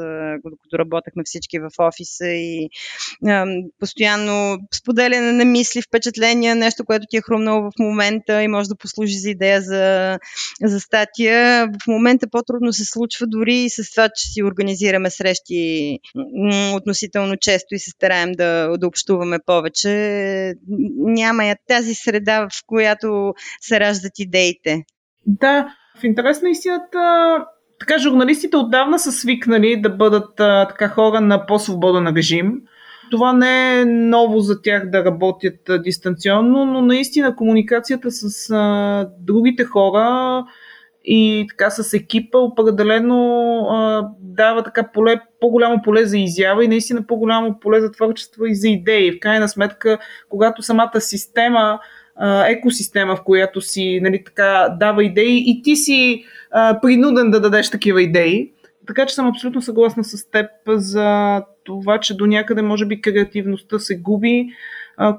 докато 0.46 0.80
работехме 0.80 1.24
всички 1.26 1.60
в 1.60 1.70
офиса 1.80 2.28
и 2.28 2.70
постоянно 3.80 4.58
споделяне 4.74 5.32
на 5.32 5.46
мисли, 5.46 5.82
впечатления, 5.82 6.56
нещо, 6.56 6.86
което 6.86 7.06
ти 7.10 7.18
е 7.18 7.22
хрумнало 7.22 7.62
в 7.62 7.72
момента 7.80 8.44
и 8.44 8.48
може 8.48 8.70
да 8.70 8.76
послужи 8.76 9.20
за 9.20 9.30
идея 9.30 9.61
за, 9.62 10.18
за 10.64 10.80
статия. 10.80 11.68
В 11.68 11.88
момента 11.88 12.28
по-трудно 12.32 12.74
се 12.74 12.86
случва 12.86 13.28
дори 13.28 13.56
и 13.56 13.70
с 13.70 13.92
това, 13.92 14.10
че 14.16 14.28
си 14.28 14.44
организираме 14.44 15.10
срещи 15.10 16.00
относително 16.76 17.38
често 17.38 17.76
и 17.76 17.80
се 17.80 17.90
стараем 17.90 18.32
да, 18.32 18.78
да 18.78 18.88
общуваме 18.88 19.40
повече. 19.46 20.54
Няма 20.98 21.46
я 21.46 21.56
тази 21.68 21.94
среда, 21.96 22.48
в 22.52 22.64
която 22.68 23.34
се 23.62 23.80
раждат 23.80 24.20
идеите. 24.20 24.84
Да, 25.26 25.76
в 26.00 26.04
интерес 26.04 26.42
на 26.42 26.50
истината, 26.50 27.38
така 27.80 27.98
журналистите 27.98 28.58
отдавна 28.58 29.00
са 29.00 29.12
свикнали 29.12 29.82
да 29.82 29.90
бъдат 29.90 30.36
така 30.70 30.88
хора 30.88 31.22
на 31.22 31.46
по-свободен 31.46 32.08
режим 32.16 32.54
това 33.12 33.34
не 33.34 33.80
е 33.80 33.86
ново 33.86 34.40
за 34.40 34.62
тях 34.62 34.90
да 34.90 35.06
работят 35.06 35.70
дистанционно, 35.84 36.66
но 36.66 36.82
наистина 36.82 37.36
комуникацията 37.36 38.12
с 38.12 38.50
а, 38.50 39.10
другите 39.20 39.64
хора 39.64 40.44
и 41.06 41.46
така 41.50 41.70
с 41.70 41.94
екипа 41.94 42.38
определено 42.38 43.60
а, 43.72 44.10
дава 44.20 44.64
така 44.64 44.92
поле, 44.94 45.22
по-голямо 45.40 45.82
поле 45.84 46.06
за 46.06 46.18
изява 46.18 46.66
и 46.66 46.68
наистина 46.68 47.08
по-голямо 47.08 47.60
поле 47.60 47.82
за 47.82 47.92
творчество 47.92 48.46
и 48.46 48.56
за 48.56 48.68
идеи. 48.68 49.12
В 49.12 49.20
крайна 49.20 49.50
сметка, 49.50 49.98
когато 50.30 50.62
самата 50.62 51.02
система 51.02 51.80
екосистема, 52.48 53.16
в 53.16 53.24
която 53.24 53.62
си 53.62 54.00
нали, 54.04 54.24
така, 54.24 54.76
дава 54.80 55.04
идеи 55.04 55.44
и 55.46 55.62
ти 55.64 55.76
си 55.76 56.26
а, 56.52 56.80
принуден 56.82 57.32
да 57.32 57.42
дадеш 57.42 57.70
такива 57.70 58.02
идеи. 58.02 58.52
Така 58.88 59.06
че 59.06 59.16
съм 59.16 59.28
абсолютно 59.28 59.62
съгласна 59.62 60.04
с 60.04 60.30
теб 60.30 60.52
за 60.68 61.42
това, 61.64 62.00
че 62.00 62.18
до 62.18 62.26
някъде 62.26 62.62
може 62.62 62.86
би 62.86 63.02
креативността 63.02 63.80
се 63.80 63.98
губи, 63.98 64.48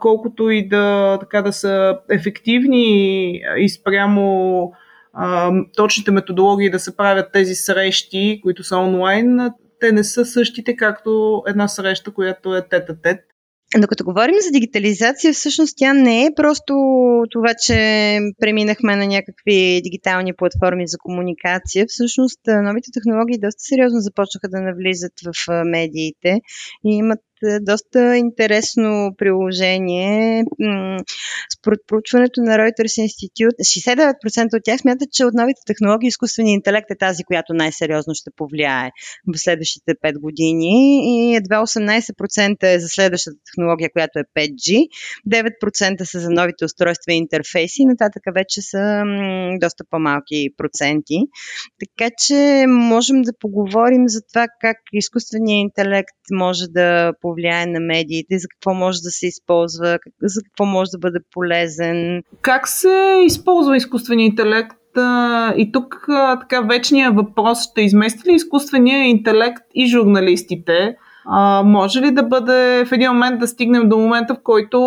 колкото 0.00 0.50
и 0.50 0.68
да, 0.68 1.18
така, 1.20 1.42
да 1.42 1.52
са 1.52 1.98
ефективни 2.10 3.30
и 3.58 3.68
спрямо 3.68 4.72
а, 5.12 5.52
точните 5.76 6.10
методологии 6.10 6.70
да 6.70 6.78
се 6.78 6.96
правят 6.96 7.32
тези 7.32 7.54
срещи, 7.54 8.40
които 8.42 8.64
са 8.64 8.76
онлайн, 8.76 9.50
те 9.80 9.92
не 9.92 10.04
са 10.04 10.24
същите, 10.24 10.76
както 10.76 11.42
една 11.46 11.68
среща, 11.68 12.10
която 12.10 12.56
е 12.56 12.68
тет-а-тет. 12.68 13.31
Докато 13.78 14.04
говорим 14.04 14.34
за 14.40 14.50
дигитализация, 14.50 15.32
всъщност 15.32 15.74
тя 15.78 15.92
не 15.92 16.24
е 16.24 16.34
просто 16.36 16.74
това, 17.30 17.54
че 17.66 17.74
преминахме 18.40 18.96
на 18.96 19.06
някакви 19.06 19.80
дигитални 19.84 20.32
платформи 20.34 20.88
за 20.88 20.98
комуникация. 20.98 21.86
Всъщност 21.88 22.40
новите 22.46 22.90
технологии 22.94 23.38
доста 23.38 23.60
сериозно 23.60 24.00
започнаха 24.00 24.48
да 24.48 24.60
навлизат 24.60 25.12
в 25.24 25.64
медиите 25.64 26.40
и 26.86 26.96
имат 26.96 27.20
доста 27.60 28.16
интересно 28.16 29.10
приложение. 29.18 30.44
Според 31.58 31.80
проучването 31.86 32.40
на 32.40 32.56
Reuters 32.56 33.06
Institute, 33.06 33.56
69% 33.60 34.56
от 34.56 34.64
тях 34.64 34.80
смятат, 34.80 35.08
че 35.12 35.24
от 35.24 35.34
новите 35.34 35.60
технологии 35.66 36.08
изкуственият 36.08 36.58
интелект 36.58 36.90
е 36.90 36.98
тази, 36.98 37.24
която 37.24 37.54
най-сериозно 37.54 38.14
ще 38.14 38.30
повлияе 38.36 38.90
в 39.34 39.38
следващите 39.38 39.94
5 40.04 40.20
години 40.20 41.02
и 41.04 41.36
едва 41.36 41.56
18% 41.66 42.74
е 42.74 42.78
за 42.78 42.88
следващата 42.88 43.36
технология, 43.46 43.90
която 43.92 44.18
е 44.18 44.24
5G, 44.36 44.88
9% 45.28 46.02
са 46.02 46.20
за 46.20 46.30
новите 46.30 46.64
устройства 46.64 47.12
и 47.12 47.16
интерфейси, 47.16 47.84
нататък 47.84 48.22
вече 48.34 48.62
са 48.62 49.02
доста 49.60 49.84
по-малки 49.90 50.48
проценти. 50.56 51.18
Така 51.80 52.10
че 52.18 52.64
можем 52.68 53.22
да 53.22 53.32
поговорим 53.40 54.08
за 54.08 54.20
това 54.32 54.46
как 54.60 54.76
изкуственият 54.92 55.64
интелект 55.64 56.16
може 56.32 56.64
да 56.68 57.12
повлияе 57.20 57.31
повлияе 57.32 57.66
на 57.66 57.80
медиите, 57.80 58.38
за 58.38 58.48
какво 58.48 58.74
може 58.74 58.98
да 59.00 59.10
се 59.10 59.26
използва, 59.26 59.98
за 60.22 60.40
какво 60.42 60.64
може 60.64 60.90
да 60.90 60.98
бъде 60.98 61.18
полезен. 61.32 62.22
Как 62.40 62.68
се 62.68 63.22
използва 63.26 63.76
изкуственият 63.76 64.30
интелект? 64.30 64.76
И 65.56 65.70
тук 65.72 66.06
така 66.40 66.60
вечния 66.60 67.12
въпрос 67.12 67.64
ще 67.70 67.82
измести 67.82 68.30
ли 68.30 68.34
изкуствения 68.34 69.08
интелект 69.08 69.62
и 69.74 69.86
журналистите? 69.86 70.96
А, 71.24 71.62
може 71.62 72.00
ли 72.00 72.10
да 72.10 72.22
бъде 72.22 72.84
в 72.88 72.92
един 72.92 73.10
момент 73.10 73.40
да 73.40 73.48
стигнем 73.48 73.88
до 73.88 73.98
момента, 73.98 74.34
в 74.34 74.42
който 74.42 74.78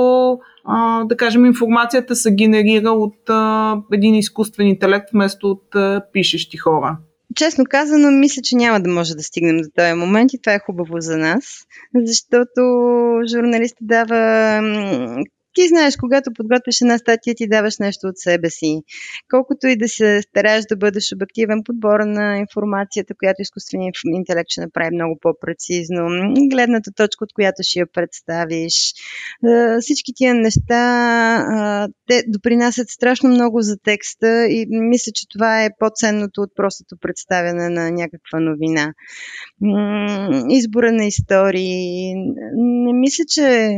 а, 0.65 1.03
да 1.03 1.17
кажем 1.17 1.45
информацията 1.45 2.15
се 2.15 2.35
генерира 2.35 2.91
от 2.91 3.29
а, 3.29 3.75
един 3.93 4.15
изкуствен 4.15 4.67
интелект 4.67 5.09
вместо 5.13 5.51
от 5.51 5.75
а, 5.75 6.01
пишещи 6.13 6.57
хора? 6.57 6.97
Честно 7.35 7.65
казано, 7.69 8.11
мисля, 8.11 8.41
че 8.41 8.55
няма 8.55 8.81
да 8.81 8.89
може 8.89 9.15
да 9.15 9.23
стигнем 9.23 9.57
до 9.57 9.69
този 9.75 9.93
момент 9.93 10.33
и 10.33 10.41
това 10.41 10.53
е 10.53 10.59
хубаво 10.59 10.93
за 10.99 11.17
нас, 11.17 11.43
защото 11.95 12.61
журналистът 13.31 13.87
дава 13.87 14.61
ти 15.55 15.67
знаеш, 15.67 15.95
когато 15.95 16.33
подготвяш 16.33 16.81
една 16.81 16.97
статия, 16.97 17.35
ти 17.35 17.47
даваш 17.47 17.77
нещо 17.79 18.07
от 18.07 18.17
себе 18.17 18.49
си. 18.49 18.81
Колкото 19.29 19.67
и 19.67 19.77
да 19.77 19.87
се 19.87 20.21
стараеш 20.21 20.65
да 20.69 20.75
бъдеш 20.75 21.11
обективен, 21.15 21.61
подбора 21.65 22.05
на 22.05 22.37
информацията, 22.37 23.13
която 23.19 23.41
изкуственият 23.41 23.95
интелект 24.05 24.49
ще 24.49 24.61
направи 24.61 24.89
много 24.93 25.17
по-прецизно, 25.21 26.07
гледната 26.51 26.91
точка, 26.91 27.23
от 27.23 27.33
която 27.33 27.55
ще 27.61 27.79
я 27.79 27.87
представиш. 27.93 28.93
Всички 29.81 30.11
тия 30.15 30.35
неща, 30.35 31.87
те 32.07 32.23
допринасят 32.27 32.89
страшно 32.89 33.29
много 33.29 33.61
за 33.61 33.77
текста 33.83 34.47
и 34.47 34.65
мисля, 34.69 35.11
че 35.15 35.25
това 35.33 35.63
е 35.63 35.69
по-ценното 35.79 36.41
от 36.41 36.49
простото 36.55 36.95
представяне 37.01 37.69
на 37.69 37.91
някаква 37.91 38.39
новина. 38.39 38.93
Избора 40.49 40.91
на 40.91 41.05
истории. 41.05 42.13
Не 42.55 42.93
мисля, 42.93 43.23
че 43.29 43.69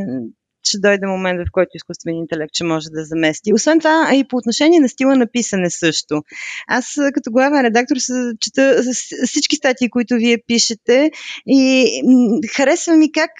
ще 0.67 0.79
дойде 0.79 1.07
момент, 1.07 1.39
в 1.39 1.51
който 1.51 1.69
изкуственият 1.73 2.23
интелект 2.23 2.51
ще 2.53 2.63
може 2.63 2.87
да 2.89 3.05
замести. 3.05 3.53
Освен 3.53 3.79
това, 3.79 4.11
и 4.13 4.27
по 4.27 4.37
отношение 4.37 4.79
на 4.79 4.89
стила 4.89 5.15
на 5.15 5.27
писане 5.27 5.69
също. 5.69 6.23
Аз 6.67 6.95
като 7.13 7.31
главен 7.31 7.61
редактор 7.61 7.95
чета 8.39 8.83
всички 9.25 9.55
статии, 9.55 9.89
които 9.89 10.15
вие 10.15 10.37
пишете 10.47 11.11
и 11.47 11.87
харесва 12.55 12.93
ми 12.93 13.11
как 13.11 13.31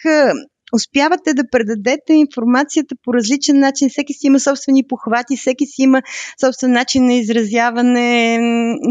успявате 0.73 1.33
да 1.33 1.43
предадете 1.51 2.13
информацията 2.13 2.95
по 3.03 3.13
различен 3.13 3.59
начин. 3.59 3.89
Всеки 3.89 4.13
си 4.13 4.27
има 4.27 4.39
собствени 4.39 4.83
похвати, 4.87 5.37
всеки 5.37 5.65
си 5.65 5.81
има 5.81 6.01
собствен 6.41 6.71
начин 6.71 7.05
на 7.05 7.13
изразяване. 7.13 8.39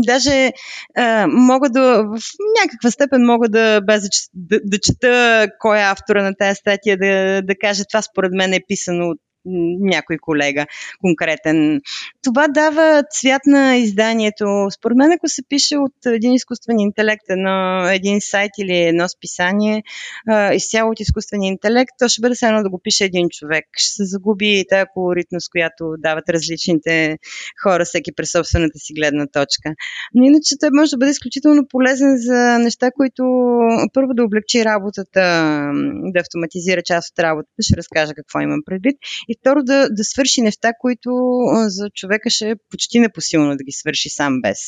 Даже 0.06 0.52
а, 0.96 1.26
мога 1.26 1.70
да, 1.70 2.02
в 2.02 2.18
някаква 2.62 2.90
степен 2.90 3.22
мога 3.22 3.48
да, 3.48 3.80
без 3.80 4.08
да, 4.34 4.60
да 4.64 4.78
чета 4.78 5.46
кой 5.58 5.78
е 5.78 5.82
автора 5.82 6.22
на 6.22 6.34
тази 6.34 6.54
статия, 6.54 6.96
да, 6.98 7.42
да 7.42 7.54
кажа 7.60 7.84
това 7.84 8.02
според 8.02 8.32
мен 8.32 8.52
е 8.52 8.60
писано 8.68 9.08
от 9.08 9.18
някой 9.80 10.16
колега 10.20 10.66
конкретен. 11.00 11.80
Това 12.24 12.48
дава 12.48 13.02
цвят 13.10 13.42
на 13.46 13.76
изданието. 13.76 14.66
Според 14.78 14.96
мен, 14.96 15.12
ако 15.12 15.28
се 15.28 15.42
пише 15.48 15.76
от 15.76 16.06
един 16.06 16.32
изкуствен 16.32 16.78
интелект, 16.78 17.24
на 17.28 17.86
един 17.92 18.20
сайт 18.20 18.50
или 18.58 18.76
едно 18.76 19.08
списание, 19.08 19.82
изцяло 20.54 20.90
от 20.90 21.00
изкуствения 21.00 21.48
интелект, 21.48 21.90
то 21.98 22.08
ще 22.08 22.20
бъде 22.20 22.34
само 22.34 22.62
да 22.62 22.70
го 22.70 22.80
пише 22.82 23.04
един 23.04 23.28
човек. 23.30 23.64
Ще 23.76 23.94
се 23.94 24.04
загуби 24.04 24.64
тази 24.68 24.84
колоритност, 24.94 25.50
която 25.50 25.94
дават 25.98 26.28
различните 26.28 27.18
хора, 27.62 27.84
всеки 27.84 28.12
през 28.12 28.30
собствената 28.30 28.78
си 28.78 28.92
гледна 28.94 29.26
точка. 29.26 29.74
Но 30.14 30.24
иначе 30.24 30.54
той 30.60 30.70
може 30.72 30.90
да 30.90 30.96
бъде 30.96 31.10
изключително 31.10 31.68
полезен 31.68 32.16
за 32.16 32.58
неща, 32.58 32.90
които 32.90 33.22
първо 33.92 34.14
да 34.14 34.24
облегчи 34.24 34.64
работата, 34.64 35.22
да 36.12 36.20
автоматизира 36.20 36.82
част 36.82 37.12
от 37.12 37.18
работата, 37.18 37.62
ще 37.62 37.76
разкажа 37.76 38.14
какво 38.14 38.40
имам 38.40 38.60
предвид, 38.66 38.96
и 39.28 39.35
второ 39.40 39.62
да, 39.62 39.88
да 39.90 40.04
свърши 40.04 40.42
неща, 40.42 40.72
които 40.80 41.10
за 41.66 41.90
човека 41.94 42.30
ще 42.30 42.50
е 42.50 42.56
почти 42.70 42.98
непосилно 42.98 43.56
да 43.56 43.64
ги 43.64 43.72
свърши 43.72 44.08
сам 44.08 44.40
без 44.42 44.58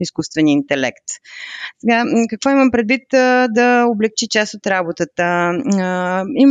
изкуствения 0.00 0.52
интелект. 0.52 1.04
Сега, 1.80 2.04
какво 2.30 2.50
имам 2.50 2.70
предвид? 2.70 3.02
Да 3.50 3.86
облегчи 3.88 4.26
част 4.30 4.54
от 4.54 4.66
работата. 4.66 5.50
И 6.36 6.46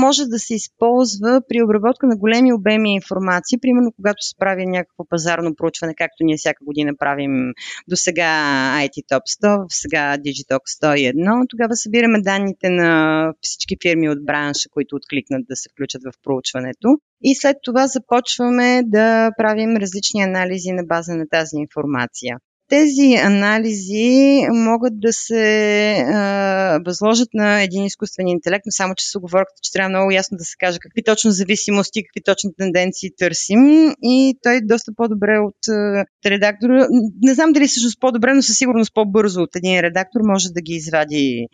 може 0.00 0.22
да 0.26 0.38
се 0.38 0.54
използва 0.54 1.40
при 1.48 1.62
обработка 1.62 2.06
на 2.06 2.16
големи 2.16 2.52
обеми 2.52 2.94
информации, 2.94 3.58
примерно 3.60 3.92
когато 3.96 4.22
се 4.22 4.36
прави 4.38 4.66
някакво 4.66 5.04
пазарно 5.08 5.54
проучване, 5.54 5.94
както 5.94 6.24
ние 6.24 6.36
всяка 6.36 6.64
година 6.64 6.92
правим 6.98 7.52
до 7.88 7.96
сега 7.96 8.30
IT 8.78 9.06
Top 9.12 9.44
100, 9.44 9.64
сега 9.68 10.16
Digitalk 10.18 10.60
101, 10.82 11.46
тогава 11.48 11.76
събираме 11.76 12.22
данните 12.22 12.70
на 12.70 13.32
всички 13.40 13.76
фирми 13.82 14.08
от 14.08 14.24
бранша, 14.24 14.68
които 14.70 14.96
откликнат 14.96 15.46
да 15.48 15.56
се 15.56 15.68
включат 15.72 16.02
в 16.02 16.12
проучването. 16.22 16.88
И 17.22 17.34
след 17.34 17.56
това 17.62 17.86
започваме 17.86 18.82
да 18.86 19.30
правим 19.36 19.76
различни 19.76 20.22
анализи 20.22 20.72
на 20.72 20.84
база 20.84 21.14
на 21.14 21.24
тази 21.28 21.56
информация 21.56 22.38
тези 22.72 23.14
анализи 23.24 24.46
могат 24.52 25.00
да 25.00 25.12
се 25.12 25.92
а, 25.92 26.78
възложат 26.86 27.28
на 27.34 27.62
един 27.62 27.84
изкуствен 27.84 28.28
интелект, 28.28 28.62
но 28.66 28.70
само 28.70 28.94
че 28.94 29.10
с 29.10 29.14
оговорката, 29.14 29.60
че 29.62 29.72
трябва 29.72 29.88
много 29.88 30.10
ясно 30.10 30.38
да 30.38 30.44
се 30.44 30.56
каже 30.58 30.78
какви 30.80 31.02
точно 31.04 31.30
зависимости, 31.30 32.04
какви 32.04 32.22
точно 32.24 32.50
тенденции 32.58 33.10
търсим 33.18 33.60
и 34.02 34.34
той 34.42 34.60
доста 34.62 34.92
по-добре 34.96 35.38
от 35.38 35.68
а, 35.68 36.04
редактора. 36.26 36.86
Не 37.22 37.34
знам 37.34 37.52
дали 37.52 37.68
всъщност 37.68 38.00
по-добре, 38.00 38.34
но 38.34 38.42
със 38.42 38.56
сигурност 38.58 38.94
по-бързо 38.94 39.40
от 39.40 39.56
един 39.56 39.80
редактор 39.80 40.20
може 40.24 40.48
да 40.48 40.60
ги 40.60 40.72
извади 40.72 41.46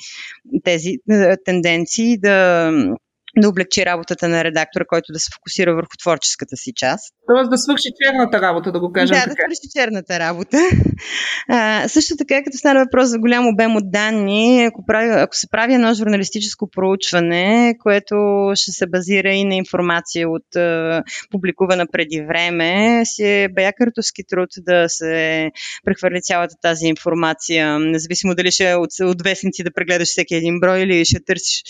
тези 0.64 0.92
а, 1.10 1.36
тенденции, 1.44 2.18
да 2.18 2.70
да 3.36 3.48
облегчи 3.48 3.86
работата 3.86 4.28
на 4.28 4.44
редактора, 4.44 4.84
който 4.84 5.12
да 5.12 5.18
се 5.18 5.30
фокусира 5.34 5.74
върху 5.74 5.96
творческата 6.02 6.56
си 6.56 6.72
част. 6.76 7.14
Тоест 7.26 7.50
да 7.50 7.58
свърши 7.58 7.88
черната 8.02 8.40
работа, 8.40 8.72
да 8.72 8.80
го 8.80 8.92
кажем 8.92 9.14
да, 9.14 9.20
така. 9.20 9.28
Да, 9.28 9.34
да 9.34 9.56
свърши 9.56 9.72
черната 9.76 10.18
работа. 10.18 10.56
А, 11.50 11.88
също 11.88 12.16
така, 12.16 12.42
като 12.44 12.58
стана 12.58 12.80
въпрос 12.80 13.08
за 13.08 13.18
голям 13.18 13.46
обем 13.46 13.76
от 13.76 13.90
данни, 13.90 14.64
ако, 14.64 14.86
прави, 14.86 15.10
ако 15.10 15.36
се 15.36 15.50
прави 15.50 15.74
едно 15.74 15.94
журналистическо 15.94 16.70
проучване, 16.70 17.74
което 17.82 18.16
ще 18.54 18.72
се 18.72 18.86
базира 18.86 19.28
и 19.28 19.44
на 19.44 19.54
информация 19.54 20.30
от 20.30 20.56
а, 20.56 21.02
публикувана 21.30 21.86
преди 21.92 22.20
време, 22.28 23.02
си 23.04 23.24
е 23.24 23.48
баякартовски 23.48 24.22
труд 24.28 24.48
да 24.58 24.88
се 24.88 25.50
прехвърли 25.84 26.22
цялата 26.22 26.54
тази 26.62 26.86
информация, 26.86 27.78
независимо 27.78 28.34
дали 28.34 28.50
ще 28.50 28.70
е 28.70 28.76
от, 28.76 28.90
от 29.00 29.22
вестници 29.22 29.64
да 29.64 29.72
прегледаш 29.72 30.08
всеки 30.08 30.34
един 30.34 30.60
брой 30.60 30.80
или 30.80 31.04
ще 31.04 31.24
търсиш 31.24 31.62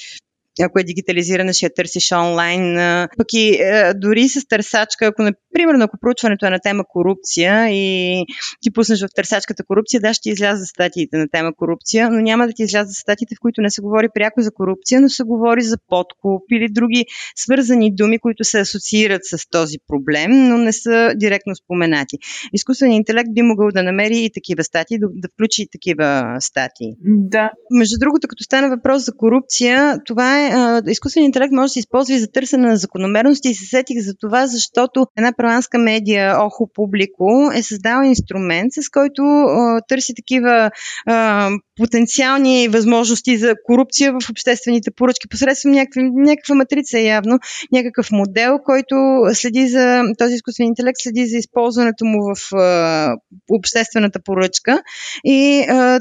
ако 0.62 0.78
е 0.80 0.84
дигитализирана, 0.84 1.52
ще 1.52 1.66
я 1.66 1.74
търсиш 1.74 2.12
онлайн. 2.12 2.76
Пък 3.16 3.26
и 3.32 3.48
е, 3.48 3.92
дори 3.94 4.28
с 4.28 4.48
търсачка, 4.48 5.06
ако, 5.06 5.30
примерно, 5.54 5.84
ако 5.84 5.98
проучването 6.00 6.46
е 6.46 6.50
на 6.50 6.58
тема 6.60 6.84
корупция 6.88 7.68
и 7.70 8.24
ти 8.62 8.72
пуснеш 8.72 9.00
в 9.00 9.08
търсачката 9.14 9.64
корупция, 9.64 10.00
да, 10.00 10.14
ще 10.14 10.30
изляза 10.30 10.66
статиите 10.66 11.16
на 11.16 11.28
тема 11.32 11.52
корупция, 11.56 12.10
но 12.10 12.20
няма 12.20 12.46
да 12.46 12.52
ти 12.52 12.62
изляза 12.62 12.92
статиите, 12.92 13.34
в 13.34 13.40
които 13.40 13.60
не 13.60 13.70
се 13.70 13.80
говори 13.82 14.08
пряко 14.14 14.40
за 14.40 14.50
корупция, 14.50 15.00
но 15.00 15.08
се 15.08 15.22
говори 15.22 15.62
за 15.62 15.76
подкуп 15.88 16.42
или 16.52 16.68
други 16.70 17.04
свързани 17.36 17.94
думи, 17.94 18.18
които 18.18 18.44
се 18.44 18.60
асоциират 18.60 19.20
с 19.24 19.50
този 19.50 19.76
проблем, 19.88 20.30
но 20.48 20.58
не 20.58 20.72
са 20.72 21.12
директно 21.16 21.54
споменати. 21.54 22.16
Изкуственият 22.52 22.98
интелект 22.98 23.34
би 23.34 23.42
могъл 23.42 23.68
да 23.74 23.82
намери 23.82 24.24
и 24.24 24.30
такива 24.34 24.64
статии, 24.64 24.98
да, 24.98 25.06
да 25.14 25.28
включи 25.34 25.62
и 25.62 25.68
такива 25.72 26.36
статии. 26.40 26.94
Да. 27.04 27.50
Между 27.70 27.96
другото, 28.00 28.28
като 28.28 28.44
стана 28.44 28.68
въпрос 28.68 29.04
за 29.04 29.12
корупция, 29.16 29.98
това 30.06 30.46
е 30.46 30.48
изкуственият 30.88 31.28
интелект 31.28 31.52
може 31.52 31.64
да 31.64 31.69
се 31.69 31.78
използва 31.78 32.14
и 32.14 32.19
за 32.19 32.26
търсене 32.33 32.69
на 32.69 32.76
закономерности. 32.76 33.49
И 33.49 33.55
се 33.55 33.64
сетих 33.64 33.99
за 34.00 34.14
това, 34.21 34.47
защото 34.47 35.06
една 35.17 35.32
праванска 35.37 35.78
медия 35.78 36.45
Охо 36.45 36.71
Публико 36.75 37.50
е 37.54 37.63
създала 37.63 38.06
инструмент, 38.06 38.73
с 38.73 38.89
който 38.89 39.23
а, 39.23 39.80
търси 39.89 40.15
такива 40.15 40.71
а, 41.06 41.50
потенциални 41.76 42.69
възможности 42.69 43.37
за 43.37 43.54
корупция 43.65 44.13
в 44.13 44.30
обществените 44.30 44.91
поръчки 44.91 45.28
посредством 45.28 45.73
някаква, 45.73 46.02
някаква 46.02 46.54
матрица 46.54 46.99
явно, 46.99 47.39
някакъв 47.73 48.11
модел, 48.13 48.58
който 48.65 48.97
следи 49.32 49.69
за 49.69 50.02
този 50.19 50.34
изкуствен 50.34 50.67
интелект, 50.67 50.97
следи 51.02 51.26
за 51.26 51.37
използването 51.37 52.04
му 52.04 52.34
в 52.34 52.56
а, 52.56 53.17
обществената 53.52 54.21
поръчка. 54.25 54.82
И 55.25 55.65
а, 55.69 55.99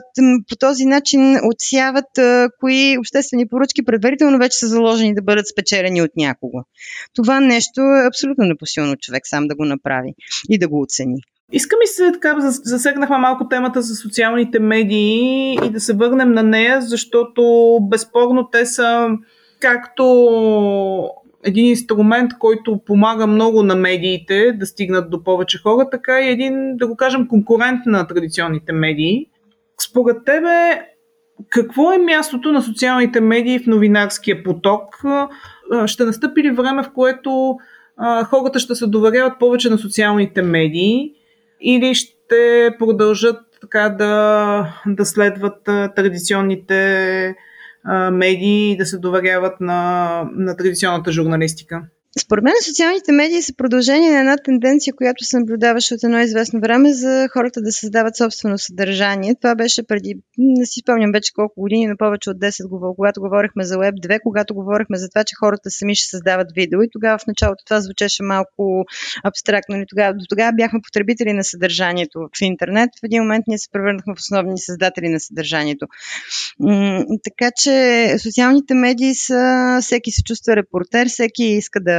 по 0.50 0.56
този 0.56 0.86
начин 0.86 1.40
отсяват 1.54 2.18
а, 2.18 2.50
кои 2.60 2.98
обществени 2.98 3.48
поръчки 3.48 3.86
предварително 3.86 4.37
явно 4.38 4.46
вече 4.46 4.58
са 4.58 4.68
заложени 4.68 5.16
да 5.16 5.22
бъдат 5.22 5.48
спечелени 5.48 6.02
от 6.02 6.12
някого. 6.18 6.64
Това 7.16 7.40
нещо 7.40 7.82
е 7.82 8.08
абсолютно 8.08 8.46
непосилно 8.46 8.96
човек 8.96 9.24
сам 9.26 9.48
да 9.48 9.56
го 9.56 9.66
направи 9.66 10.14
и 10.50 10.58
да 10.58 10.68
го 10.68 10.82
оцени. 10.82 11.22
Искам 11.52 11.80
и 11.84 11.88
се 11.88 12.12
така, 12.14 12.36
засегнахме 12.40 13.18
малко 13.18 13.48
темата 13.48 13.82
за 13.82 13.96
социалните 13.96 14.60
медии 14.60 15.58
и 15.66 15.70
да 15.70 15.80
се 15.80 15.94
върнем 15.94 16.32
на 16.32 16.44
нея, 16.44 16.82
защото 16.82 17.80
безспорно 17.82 18.50
те 18.52 18.66
са 18.66 19.10
както 19.60 20.04
един 21.44 21.66
инструмент, 21.66 22.32
който 22.40 22.82
помага 22.86 23.28
много 23.28 23.64
на 23.64 23.76
медиите 23.76 24.52
да 24.52 24.66
стигнат 24.66 25.10
до 25.10 25.24
повече 25.24 25.58
хора, 25.58 25.90
така 25.92 26.22
и 26.22 26.30
един, 26.30 26.78
да 26.78 26.88
го 26.88 26.96
кажем, 26.96 27.28
конкурент 27.28 27.86
на 27.86 28.08
традиционните 28.08 28.74
медии. 28.74 29.26
Според 29.90 30.18
тебе, 30.26 30.82
какво 31.50 31.94
е 31.94 31.98
мястото 31.98 32.52
на 32.52 32.62
социалните 32.62 33.22
медии 33.22 33.60
в 33.60 33.68
новинарския 33.68 34.44
поток? 34.44 35.02
Ще 35.86 36.06
настъпи 36.06 36.44
ли 36.44 36.52
време, 36.52 36.84
в 36.84 36.92
което 36.94 37.58
хората 38.26 38.60
ще 38.60 38.76
се 38.76 38.88
доверяват 38.88 39.40
повече 39.40 39.70
на 39.70 39.78
социалните 39.78 40.42
медии 40.42 41.14
или 41.62 41.96
ще 41.96 42.70
продължат 42.80 43.40
така 43.62 43.90
да, 43.90 44.74
да 44.88 45.06
следват 45.06 45.64
традиционните 45.96 47.36
медии 48.12 48.72
и 48.72 48.78
да 48.78 48.86
се 48.86 48.98
доверяват 48.98 49.62
на, 49.62 50.30
на 50.36 50.58
традиционната 50.58 51.12
журналистика? 51.12 51.82
Според 52.20 52.44
мен 52.44 52.54
социалните 52.66 53.12
медии 53.12 53.42
са 53.42 53.54
продължение 53.58 54.12
на 54.12 54.20
една 54.20 54.38
тенденция, 54.38 54.94
която 54.94 55.26
се 55.26 55.40
наблюдаваше 55.40 55.94
от 55.94 56.04
едно 56.04 56.20
известно 56.20 56.60
време 56.60 56.94
за 56.94 57.28
хората 57.34 57.62
да 57.62 57.72
създават 57.72 58.16
собствено 58.16 58.58
съдържание. 58.58 59.36
Това 59.42 59.56
беше 59.56 59.84
преди, 59.84 60.16
не 60.38 60.66
си 60.66 60.80
спомням 60.84 61.12
вече 61.14 61.32
колко 61.34 61.62
години, 61.62 61.88
но 61.88 61.98
повече 61.98 62.30
от 62.30 62.38
10 62.38 62.70
години, 62.70 62.94
когато 62.96 63.22
говорихме 63.22 63.64
за 63.64 63.76
Web 63.76 63.94
2, 64.08 64.20
когато 64.24 64.54
говорихме 64.54 64.98
за 64.98 65.10
това, 65.10 65.24
че 65.24 65.36
хората 65.40 65.70
сами 65.70 65.96
ще 65.96 66.10
създават 66.10 66.48
видео 66.56 66.82
и 66.82 66.90
тогава 66.92 67.18
в 67.18 67.28
началото 67.28 67.64
това 67.66 67.82
звучеше 67.82 68.24
малко 68.24 68.86
абстрактно. 69.24 69.84
Тогава, 69.90 70.14
до 70.14 70.26
тогава 70.30 70.52
бяхме 70.56 70.80
потребители 70.84 71.34
на 71.34 71.44
съдържанието 71.44 72.20
в 72.20 72.42
интернет. 72.42 72.90
В 73.02 73.06
един 73.06 73.22
момент 73.22 73.44
ние 73.48 73.58
се 73.58 73.72
превърнахме 73.72 74.14
в 74.16 74.20
основни 74.20 74.58
създатели 74.58 75.10
на 75.10 75.20
съдържанието. 75.20 75.86
Така 77.24 77.52
че 77.56 78.16
социалните 78.20 78.74
медии 78.74 79.16
са, 79.16 79.80
всеки 79.82 80.12
се 80.12 80.24
чувства 80.24 80.56
репортер, 80.56 81.08
всеки 81.08 81.44
иска 81.44 81.80
да 81.80 81.97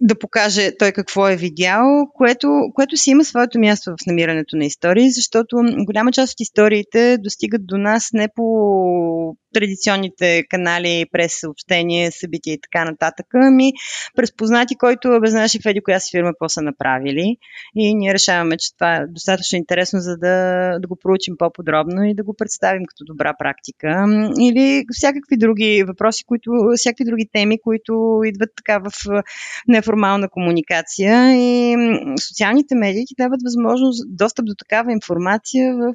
да 0.00 0.18
покаже 0.18 0.72
той 0.78 0.92
какво 0.92 1.28
е 1.28 1.36
видял, 1.36 1.84
което, 2.14 2.48
което 2.74 2.96
си 2.96 3.10
има 3.10 3.24
своето 3.24 3.58
място 3.58 3.90
в 3.90 4.06
намирането 4.06 4.56
на 4.56 4.64
истории, 4.64 5.10
защото 5.10 5.56
голяма 5.86 6.12
част 6.12 6.32
от 6.32 6.40
историите 6.40 7.18
достигат 7.18 7.66
до 7.66 7.78
нас 7.78 8.08
не 8.12 8.28
по 8.34 9.36
традиционните 9.56 10.42
канали, 10.50 11.04
през 11.12 11.40
съобщения, 11.40 12.12
събития 12.12 12.54
и 12.54 12.60
така 12.60 12.84
нататък, 12.84 13.26
ами 13.34 13.72
през 14.16 14.36
познати, 14.36 14.74
който 14.74 15.20
бе 15.20 15.30
знаеш 15.30 15.54
и 15.54 15.58
в 15.62 15.66
еди 15.66 15.80
коя 15.80 16.00
си 16.00 16.10
фирма 16.10 16.30
какво 16.30 16.48
са 16.48 16.62
направили. 16.62 17.36
И 17.76 17.94
ние 17.94 18.14
решаваме, 18.14 18.56
че 18.56 18.74
това 18.74 18.96
е 18.96 19.06
достатъчно 19.06 19.56
интересно, 19.56 20.00
за 20.00 20.16
да, 20.16 20.36
да 20.78 20.88
го 20.88 20.96
проучим 20.96 21.34
по-подробно 21.38 22.04
и 22.04 22.14
да 22.14 22.22
го 22.24 22.34
представим 22.34 22.82
като 22.88 23.04
добра 23.04 23.34
практика. 23.38 24.04
Или 24.40 24.84
всякакви 24.92 25.36
други 25.36 25.84
въпроси, 25.86 26.24
които, 26.24 26.50
всякакви 26.76 27.04
други 27.04 27.28
теми, 27.32 27.60
които 27.60 28.20
идват 28.24 28.50
така 28.56 28.78
в 28.78 29.22
неформална 29.68 30.28
комуникация. 30.28 31.32
И 31.34 31.76
социалните 32.28 32.74
медии 32.74 33.06
ти 33.06 33.14
дават 33.18 33.40
възможност 33.44 34.16
достъп 34.16 34.46
до 34.46 34.54
такава 34.58 34.92
информация 34.92 35.76
в, 35.76 35.94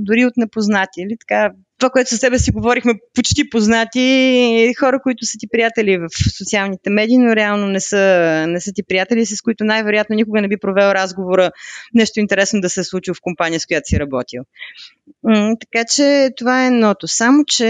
дори 0.00 0.24
от 0.24 0.36
непознати 0.36 1.00
или 1.00 1.16
така 1.20 1.50
това, 1.82 1.90
което 1.90 2.16
с 2.16 2.20
тебе 2.20 2.38
си 2.38 2.50
говорихме, 2.50 2.94
почти 3.14 3.50
познати, 3.50 4.72
хора, 4.80 5.00
които 5.02 5.26
са 5.26 5.38
ти 5.38 5.46
приятели 5.52 5.98
в 5.98 6.08
социалните 6.38 6.90
медии, 6.90 7.18
но 7.18 7.36
реално 7.36 7.66
не 7.66 7.80
са, 7.80 8.44
не 8.48 8.60
са 8.60 8.72
ти 8.74 8.82
приятели, 8.82 9.26
с 9.26 9.42
които 9.42 9.64
най-вероятно 9.64 10.16
никога 10.16 10.40
не 10.40 10.48
би 10.48 10.56
провел 10.56 10.92
разговора 10.92 11.50
нещо 11.94 12.20
интересно 12.20 12.60
да 12.60 12.68
се 12.68 12.80
е 12.80 12.84
случило 12.84 13.14
в 13.14 13.20
компания, 13.22 13.60
с 13.60 13.66
която 13.66 13.88
си 13.88 14.00
работил. 14.00 14.42
Така 15.60 15.84
че 15.94 16.30
това 16.36 16.64
е 16.64 16.66
едното. 16.66 17.08
Само, 17.08 17.44
че 17.46 17.66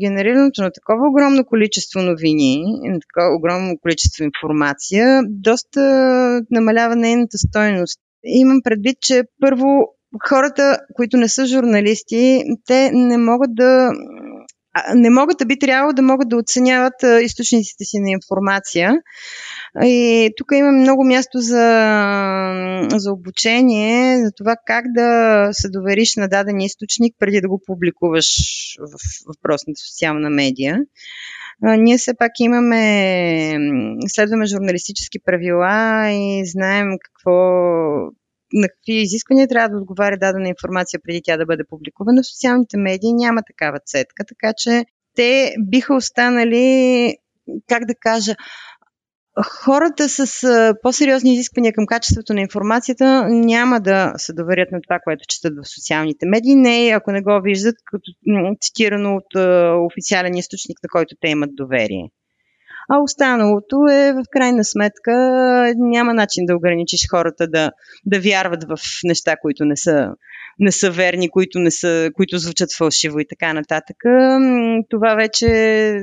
генерирането 0.00 0.62
на 0.62 0.70
такова 0.72 1.08
огромно 1.08 1.44
количество 1.44 2.02
новини, 2.02 2.62
на 2.82 3.00
такова 3.00 3.36
огромно 3.36 3.78
количество 3.82 4.24
информация, 4.24 5.22
доста 5.28 5.80
намалява 6.50 6.96
нейната 6.96 7.38
стойност. 7.38 8.00
Имам 8.24 8.60
предвид, 8.64 8.96
че 9.00 9.22
първо 9.40 9.97
хората, 10.28 10.78
които 10.94 11.16
не 11.16 11.28
са 11.28 11.46
журналисти, 11.46 12.42
те 12.66 12.90
не 12.92 13.18
могат 13.18 13.54
да 13.54 13.90
не 14.94 15.10
могат 15.10 15.38
да 15.38 15.46
би 15.46 15.58
трябвало 15.58 15.92
да 15.92 16.02
могат 16.02 16.28
да 16.28 16.36
оценяват 16.36 16.94
източниците 17.22 17.84
си 17.84 17.98
на 17.98 18.10
информация. 18.10 18.92
И 19.84 20.30
тук 20.36 20.46
има 20.54 20.72
много 20.72 21.04
място 21.04 21.38
за, 21.38 21.66
за 22.96 23.12
обучение, 23.12 24.18
за 24.24 24.30
това 24.36 24.56
как 24.66 24.84
да 24.94 25.48
се 25.52 25.68
довериш 25.68 26.16
на 26.16 26.28
даден 26.28 26.60
източник 26.60 27.14
преди 27.18 27.40
да 27.40 27.48
го 27.48 27.60
публикуваш 27.66 28.26
в 28.78 28.98
въпросната 29.26 29.80
социална 29.88 30.30
медия. 30.30 30.78
Ние 31.62 31.98
все 31.98 32.14
пак 32.18 32.32
имаме, 32.40 33.56
следваме 34.08 34.46
журналистически 34.46 35.18
правила 35.24 36.10
и 36.10 36.42
знаем 36.46 36.88
какво 37.02 37.34
на 38.52 38.68
какви 38.68 38.92
изисквания 38.92 39.48
трябва 39.48 39.68
да 39.68 39.76
отговаря 39.76 40.16
дадена 40.16 40.48
информация 40.48 41.00
преди 41.04 41.20
тя 41.24 41.36
да 41.36 41.46
бъде 41.46 41.64
публикувана. 41.70 42.22
В 42.22 42.26
социалните 42.26 42.76
медии 42.76 43.12
няма 43.12 43.42
такава 43.46 43.78
цетка, 43.86 44.24
така 44.28 44.52
че 44.56 44.84
те 45.14 45.54
биха 45.58 45.94
останали, 45.94 47.14
как 47.68 47.84
да 47.84 47.94
кажа, 48.00 48.34
хората 49.64 50.08
с 50.08 50.74
по-сериозни 50.82 51.34
изисквания 51.34 51.72
към 51.72 51.86
качеството 51.86 52.34
на 52.34 52.40
информацията 52.40 53.26
няма 53.28 53.80
да 53.80 54.12
се 54.16 54.32
доверят 54.32 54.72
на 54.72 54.80
това, 54.88 54.98
което 55.04 55.24
четат 55.28 55.54
в 55.56 55.68
социалните 55.68 56.26
медии, 56.26 56.54
не 56.54 56.92
ако 56.94 57.12
не 57.12 57.22
го 57.22 57.40
виждат 57.42 57.76
като 57.84 58.12
цитирано 58.60 59.16
от 59.16 59.34
официален 59.86 60.34
източник, 60.34 60.78
на 60.82 60.88
който 60.88 61.16
те 61.20 61.28
имат 61.28 61.50
доверие. 61.54 62.10
А 62.88 62.98
останалото 62.98 63.76
е 63.90 64.12
в 64.12 64.22
крайна 64.30 64.64
сметка 64.64 65.12
няма 65.76 66.14
начин 66.14 66.46
да 66.46 66.56
ограничиш 66.56 67.00
хората 67.10 67.48
да, 67.48 67.70
да 68.06 68.20
вярват 68.20 68.64
в 68.64 68.76
неща, 69.04 69.36
които 69.42 69.64
не 69.64 69.76
са, 69.76 70.08
не 70.58 70.72
са 70.72 70.90
верни, 70.90 71.30
които, 71.30 71.58
не 71.58 71.70
са, 71.70 72.10
които 72.14 72.38
звучат 72.38 72.68
фалшиво 72.78 73.18
и 73.18 73.26
така 73.28 73.52
нататък. 73.52 73.96
Това 74.90 75.14
вече 75.14 75.46
е 75.46 76.02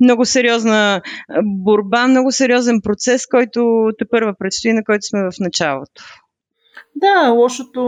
много 0.00 0.24
сериозна 0.24 1.02
борба, 1.44 2.06
много 2.06 2.32
сериозен 2.32 2.80
процес, 2.82 3.26
който 3.26 3.90
те 3.98 4.04
първа 4.10 4.34
предстои, 4.38 4.72
на 4.72 4.84
който 4.84 5.06
сме 5.06 5.20
в 5.20 5.32
началото. 5.40 6.02
Да, 6.96 7.28
лошото, 7.28 7.80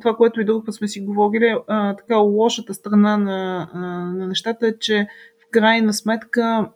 това, 0.00 0.16
което 0.16 0.40
и 0.40 0.44
друг 0.44 0.66
път 0.66 0.74
сме 0.74 0.88
си 0.88 1.00
говорили, 1.00 1.56
а, 1.68 1.96
така 1.96 2.16
лошата 2.16 2.74
страна 2.74 3.16
на, 3.16 3.68
а, 3.74 3.78
на 4.18 4.26
нещата 4.26 4.66
е, 4.66 4.78
че 4.80 5.06
в 5.46 5.50
крайна 5.50 5.94
сметка 5.94 6.68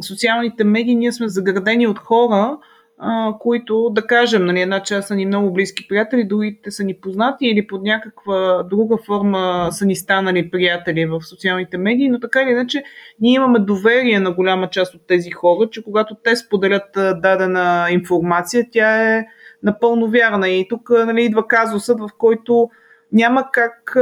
социалните 0.00 0.64
медии 0.64 0.94
ние 0.94 1.12
сме 1.12 1.28
заградени 1.28 1.86
от 1.86 1.98
хора, 1.98 2.58
а, 3.04 3.34
които, 3.40 3.90
да 3.90 4.06
кажем, 4.06 4.44
нали, 4.44 4.60
една 4.60 4.82
част 4.82 5.08
са 5.08 5.14
ни 5.14 5.26
много 5.26 5.52
близки 5.52 5.88
приятели, 5.88 6.24
другите 6.24 6.70
са 6.70 6.84
ни 6.84 6.94
познати 6.94 7.46
или 7.46 7.66
под 7.66 7.82
някаква 7.82 8.62
друга 8.62 8.96
форма 9.06 9.68
са 9.70 9.86
ни 9.86 9.96
станали 9.96 10.50
приятели 10.50 11.06
в 11.06 11.20
социалните 11.22 11.78
медии, 11.78 12.08
но 12.08 12.20
така 12.20 12.42
или 12.42 12.50
иначе 12.50 12.84
ние 13.20 13.34
имаме 13.34 13.58
доверие 13.58 14.20
на 14.20 14.32
голяма 14.32 14.70
част 14.70 14.94
от 14.94 15.06
тези 15.06 15.30
хора, 15.30 15.68
че 15.70 15.84
когато 15.84 16.14
те 16.24 16.36
споделят 16.36 16.90
дадена 16.94 17.86
информация, 17.90 18.66
тя 18.72 19.16
е 19.16 19.26
напълно 19.62 20.10
вярна. 20.10 20.48
И 20.48 20.68
тук 20.68 20.90
нали, 20.90 21.22
идва 21.24 21.46
казусът, 21.48 22.00
в 22.00 22.08
който 22.18 22.68
няма 23.12 23.48
как 23.52 23.96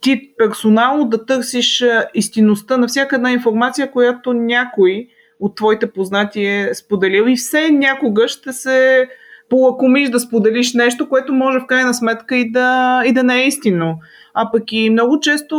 ти 0.00 0.32
персонално 0.38 1.04
да 1.04 1.26
търсиш 1.26 1.84
истинността 2.14 2.76
на 2.76 2.86
всяка 2.86 3.16
една 3.16 3.32
информация, 3.32 3.90
която 3.90 4.32
някой 4.32 5.08
от 5.40 5.56
твоите 5.56 5.92
познати 5.92 6.44
е 6.44 6.74
споделил 6.74 7.24
и 7.28 7.36
все 7.36 7.70
някога 7.70 8.28
ще 8.28 8.52
се 8.52 9.08
полакомиш 9.48 10.08
да 10.08 10.20
споделиш 10.20 10.74
нещо, 10.74 11.08
което 11.08 11.32
може 11.32 11.58
в 11.58 11.66
крайна 11.66 11.94
сметка 11.94 12.36
и 12.36 12.52
да, 12.52 13.02
и 13.06 13.12
да 13.12 13.22
не 13.22 13.42
е 13.42 13.46
истинно. 13.46 13.98
А 14.34 14.50
пък 14.52 14.72
и 14.72 14.90
много 14.90 15.20
често, 15.20 15.56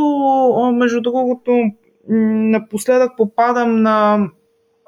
между 0.76 1.02
другото, 1.02 1.52
напоследък 2.10 3.12
попадам 3.18 3.82
на 3.82 4.28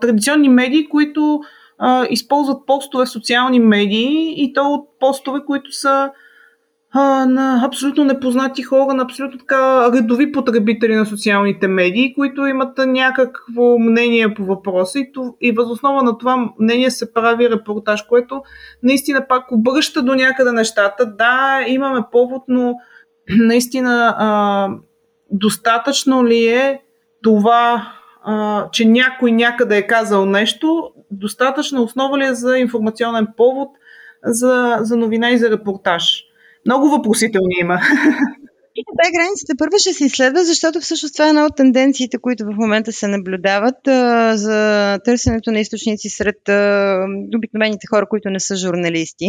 традиционни 0.02 0.50
медии, 0.50 0.90
които 0.90 1.42
а, 1.78 2.08
използват 2.10 2.66
постове 2.66 3.06
в 3.06 3.10
социални 3.10 3.60
медии 3.60 4.34
и 4.38 4.54
то 4.54 4.62
от 4.62 5.00
постове, 5.00 5.40
които 5.48 5.72
са 5.72 6.12
а, 6.96 7.26
на 7.26 7.62
абсолютно 7.66 8.04
непознати 8.04 8.64
хора, 8.64 8.94
на 8.94 9.04
абсолютно 9.04 9.40
така 9.40 9.92
редови 9.94 10.32
потребители 10.32 10.96
на 10.96 11.06
социалните 11.06 11.68
медии, 11.68 12.14
които 12.14 12.46
имат 12.46 12.78
някакво 12.78 13.80
мнение 13.80 14.34
по 14.34 14.46
въпроса 14.46 15.00
и, 15.00 15.12
и 15.42 15.52
възоснова 15.52 16.04
на 16.04 16.18
това 16.18 16.50
мнение 16.60 16.92
се 16.92 17.14
прави 17.14 17.50
репортаж, 17.50 18.02
което 18.02 18.44
наистина 18.84 19.28
пак 19.28 19.52
обръща 19.52 20.02
до 20.02 20.16
някъде 20.16 20.52
нещата. 20.52 21.06
Да, 21.06 21.64
имаме 21.68 22.00
повод, 22.12 22.44
но 22.48 22.76
наистина 23.30 24.16
а, 24.18 24.70
достатъчно 25.32 26.28
ли 26.28 26.48
е 26.48 26.80
това, 27.24 27.94
а, 28.24 28.68
че 28.72 28.86
някой 28.86 29.32
някъде 29.32 29.78
е 29.78 29.88
казал 29.88 30.26
нещо, 30.26 30.90
достатъчно 31.12 31.84
основа 31.84 32.18
ли 32.18 32.26
е 32.26 32.34
за 32.34 32.58
информационен 32.58 33.28
повод 33.38 33.70
за, 34.26 34.78
за 34.82 34.98
новина 34.98 35.32
и 35.32 35.38
за 35.38 35.50
репортаж? 35.50 36.24
Много 36.66 36.90
въпросителни 36.90 37.56
има. 37.62 37.80
Това 38.98 39.12
границата 39.18 39.54
първо 39.58 39.78
ще 39.78 39.94
се 39.94 40.06
изследва, 40.06 40.44
защото 40.44 40.82
всъщност 40.82 41.14
това 41.16 41.26
е 41.26 41.30
една 41.30 41.46
от 41.46 41.56
тенденциите, 41.56 42.18
които 42.18 42.46
в 42.46 42.56
момента 42.58 42.92
се 42.92 43.08
наблюдават 43.08 43.88
а, 43.88 44.38
за 44.38 45.00
търсенето 45.06 45.52
на 45.52 45.60
източници 45.60 46.10
сред 46.10 46.50
а, 46.50 46.98
обикновените 47.38 47.88
хора, 47.90 48.06
които 48.10 48.30
не 48.30 48.40
са 48.40 48.56
журналисти. 48.56 49.26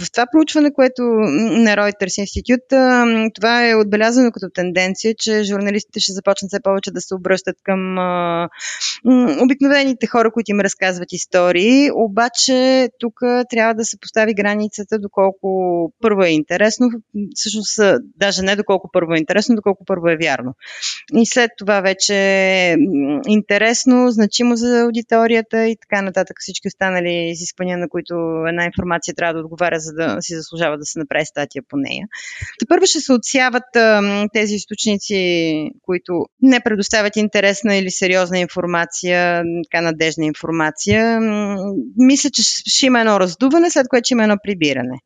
В 0.00 0.12
това 0.12 0.26
проучване, 0.32 0.72
което 0.72 1.02
на 1.02 1.76
Reuters 1.76 2.20
Институт, 2.20 2.60
това 3.34 3.68
е 3.68 3.74
отбелязано 3.74 4.30
като 4.30 4.46
тенденция, 4.54 5.14
че 5.18 5.42
журналистите 5.42 6.00
ще 6.00 6.12
започнат 6.12 6.48
все 6.48 6.60
повече 6.62 6.90
да 6.90 7.00
се 7.00 7.14
обръщат 7.14 7.56
към 7.62 7.98
а, 7.98 8.48
обикновените 9.42 10.06
хора, 10.06 10.30
които 10.30 10.50
им 10.50 10.60
разказват 10.60 11.12
истории. 11.12 11.90
Обаче 11.94 12.88
тук 12.98 13.14
трябва 13.50 13.74
да 13.74 13.84
се 13.84 14.00
постави 14.00 14.34
границата, 14.34 14.98
доколко 14.98 15.48
първо 16.00 16.22
е 16.22 16.28
интересно, 16.28 16.88
всъщност 17.34 17.80
даже 18.16 18.42
не 18.42 18.56
доколко 18.56 18.87
доколко 18.88 18.92
първо 18.92 19.14
е 19.14 19.18
интересно, 19.18 19.56
доколко 19.56 19.84
първо 19.84 20.08
е 20.08 20.16
вярно. 20.16 20.54
И 21.14 21.26
след 21.26 21.50
това 21.58 21.80
вече 21.80 22.14
е 22.14 22.76
интересно, 23.26 24.10
значимо 24.10 24.56
за 24.56 24.80
аудиторията 24.80 25.68
и 25.68 25.76
така 25.76 26.02
нататък 26.02 26.36
всички 26.40 26.68
останали 26.68 27.30
изисквания, 27.30 27.78
на 27.78 27.88
които 27.88 28.14
една 28.48 28.64
информация 28.64 29.14
трябва 29.14 29.34
да 29.34 29.40
отговаря, 29.40 29.80
за 29.80 29.92
да 29.92 30.16
си 30.20 30.34
заслужава 30.34 30.78
да 30.78 30.84
се 30.84 30.98
направи 30.98 31.26
статия 31.26 31.62
по 31.68 31.76
нея. 31.76 32.06
Те 32.58 32.66
първо 32.68 32.86
ще 32.86 33.00
се 33.00 33.12
отсяват 33.12 33.64
тези 34.32 34.54
източници, 34.54 35.70
които 35.82 36.26
не 36.42 36.60
предоставят 36.60 37.16
интересна 37.16 37.76
или 37.76 37.90
сериозна 37.90 38.38
информация, 38.38 39.42
така 39.70 39.82
надежна 39.82 40.24
информация. 40.24 41.20
Мисля, 41.96 42.30
че 42.30 42.42
ще 42.42 42.86
има 42.86 43.00
едно 43.00 43.20
раздуване, 43.20 43.70
след 43.70 43.88
което 43.88 44.06
ще 44.06 44.14
има 44.14 44.22
едно 44.22 44.36
прибиране 44.44 44.98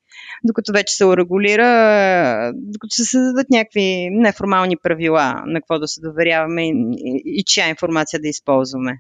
докато 0.44 0.72
вече 0.72 0.94
се 0.94 1.04
урегулира, 1.04 2.52
докато 2.54 2.94
се 2.94 3.04
създадат 3.04 3.46
някакви 3.50 4.08
неформални 4.10 4.76
правила 4.82 5.42
на 5.46 5.60
какво 5.60 5.78
да 5.78 5.88
се 5.88 6.00
доверяваме 6.00 6.68
и, 6.68 6.72
и, 6.96 7.22
и 7.24 7.44
чия 7.44 7.68
информация 7.68 8.20
да 8.20 8.28
използваме. 8.28 8.92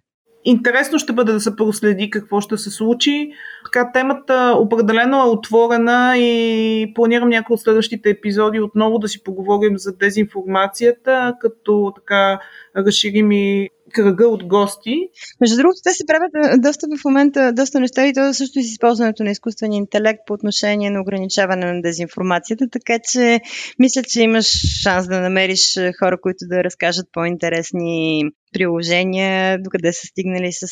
Интересно 0.44 0.98
ще 0.98 1.12
бъде 1.12 1.32
да 1.32 1.40
се 1.40 1.56
проследи 1.56 2.10
какво 2.10 2.40
ще 2.40 2.56
се 2.56 2.70
случи. 2.70 3.30
Така, 3.64 3.92
темата 3.92 4.54
определено 4.58 5.20
е 5.20 5.28
отворена 5.28 6.18
и 6.18 6.92
планирам 6.94 7.28
някои 7.28 7.54
от 7.54 7.60
следващите 7.60 8.10
епизоди 8.10 8.60
отново 8.60 8.98
да 8.98 9.08
си 9.08 9.22
поговорим 9.22 9.78
за 9.78 9.96
дезинформацията, 9.96 11.34
като 11.40 11.92
така 11.94 12.40
разширим 12.76 13.32
и 13.32 13.68
кръга 13.92 14.28
от 14.28 14.44
гости. 14.44 14.94
Между 15.40 15.56
другото, 15.56 15.78
те 15.84 15.90
се 15.92 16.06
правят 16.06 16.62
доста 16.62 16.86
в 16.98 17.04
момента, 17.04 17.52
доста 17.52 17.80
неща 17.80 18.06
и 18.06 18.12
то 18.12 18.34
също 18.34 18.60
с 18.62 18.64
използването 18.64 19.24
на 19.24 19.30
изкуствения 19.30 19.78
интелект 19.78 20.20
по 20.26 20.34
отношение 20.34 20.90
на 20.90 21.00
ограничаване 21.00 21.72
на 21.72 21.82
дезинформацията, 21.82 22.68
така 22.72 22.98
че 23.12 23.40
мисля, 23.78 24.02
че 24.02 24.22
имаш 24.22 24.46
шанс 24.82 25.08
да 25.08 25.20
намериш 25.20 25.78
хора, 25.98 26.20
които 26.20 26.38
да 26.42 26.64
разкажат 26.64 27.06
по-интересни 27.12 28.24
приложения, 28.52 29.58
докъде 29.62 29.92
са 29.92 30.06
стигнали 30.06 30.52
с 30.52 30.66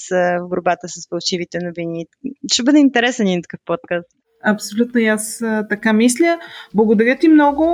борбата 0.48 0.88
с 0.88 1.08
фалшивите 1.08 1.58
новини. 1.62 2.06
Ще 2.52 2.62
бъде 2.62 2.78
интересен 2.78 3.26
един 3.26 3.42
такъв 3.42 3.60
подкаст. 3.64 4.19
Абсолютно 4.44 5.00
и 5.00 5.06
аз 5.06 5.42
така 5.68 5.92
мисля. 5.92 6.38
Благодаря 6.74 7.18
ти 7.18 7.28
много 7.28 7.64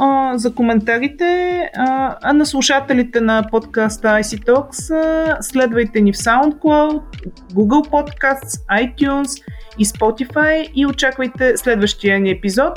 а, 0.00 0.38
за 0.38 0.54
коментарите. 0.54 1.60
А, 1.76 2.16
а 2.22 2.32
на 2.32 2.46
слушателите 2.46 3.20
на 3.20 3.46
подкаста 3.50 4.08
IC 4.08 4.46
Talks 4.46 4.94
а, 4.94 5.42
следвайте 5.42 6.00
ни 6.00 6.12
в 6.12 6.16
SoundCloud, 6.16 7.02
Google 7.52 7.88
Podcasts, 7.88 8.66
iTunes 8.70 9.42
и 9.78 9.84
Spotify 9.84 10.70
и 10.74 10.86
очаквайте 10.86 11.56
следващия 11.56 12.20
ни 12.20 12.30
епизод. 12.30 12.72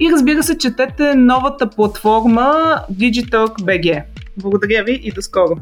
И 0.00 0.12
разбира 0.12 0.42
се, 0.42 0.58
четете 0.58 1.14
новата 1.14 1.70
платформа 1.70 2.78
Digitalk 2.92 3.60
BG. 3.60 4.02
Благодаря 4.36 4.84
ви 4.84 5.00
и 5.02 5.12
до 5.12 5.22
скоро! 5.22 5.56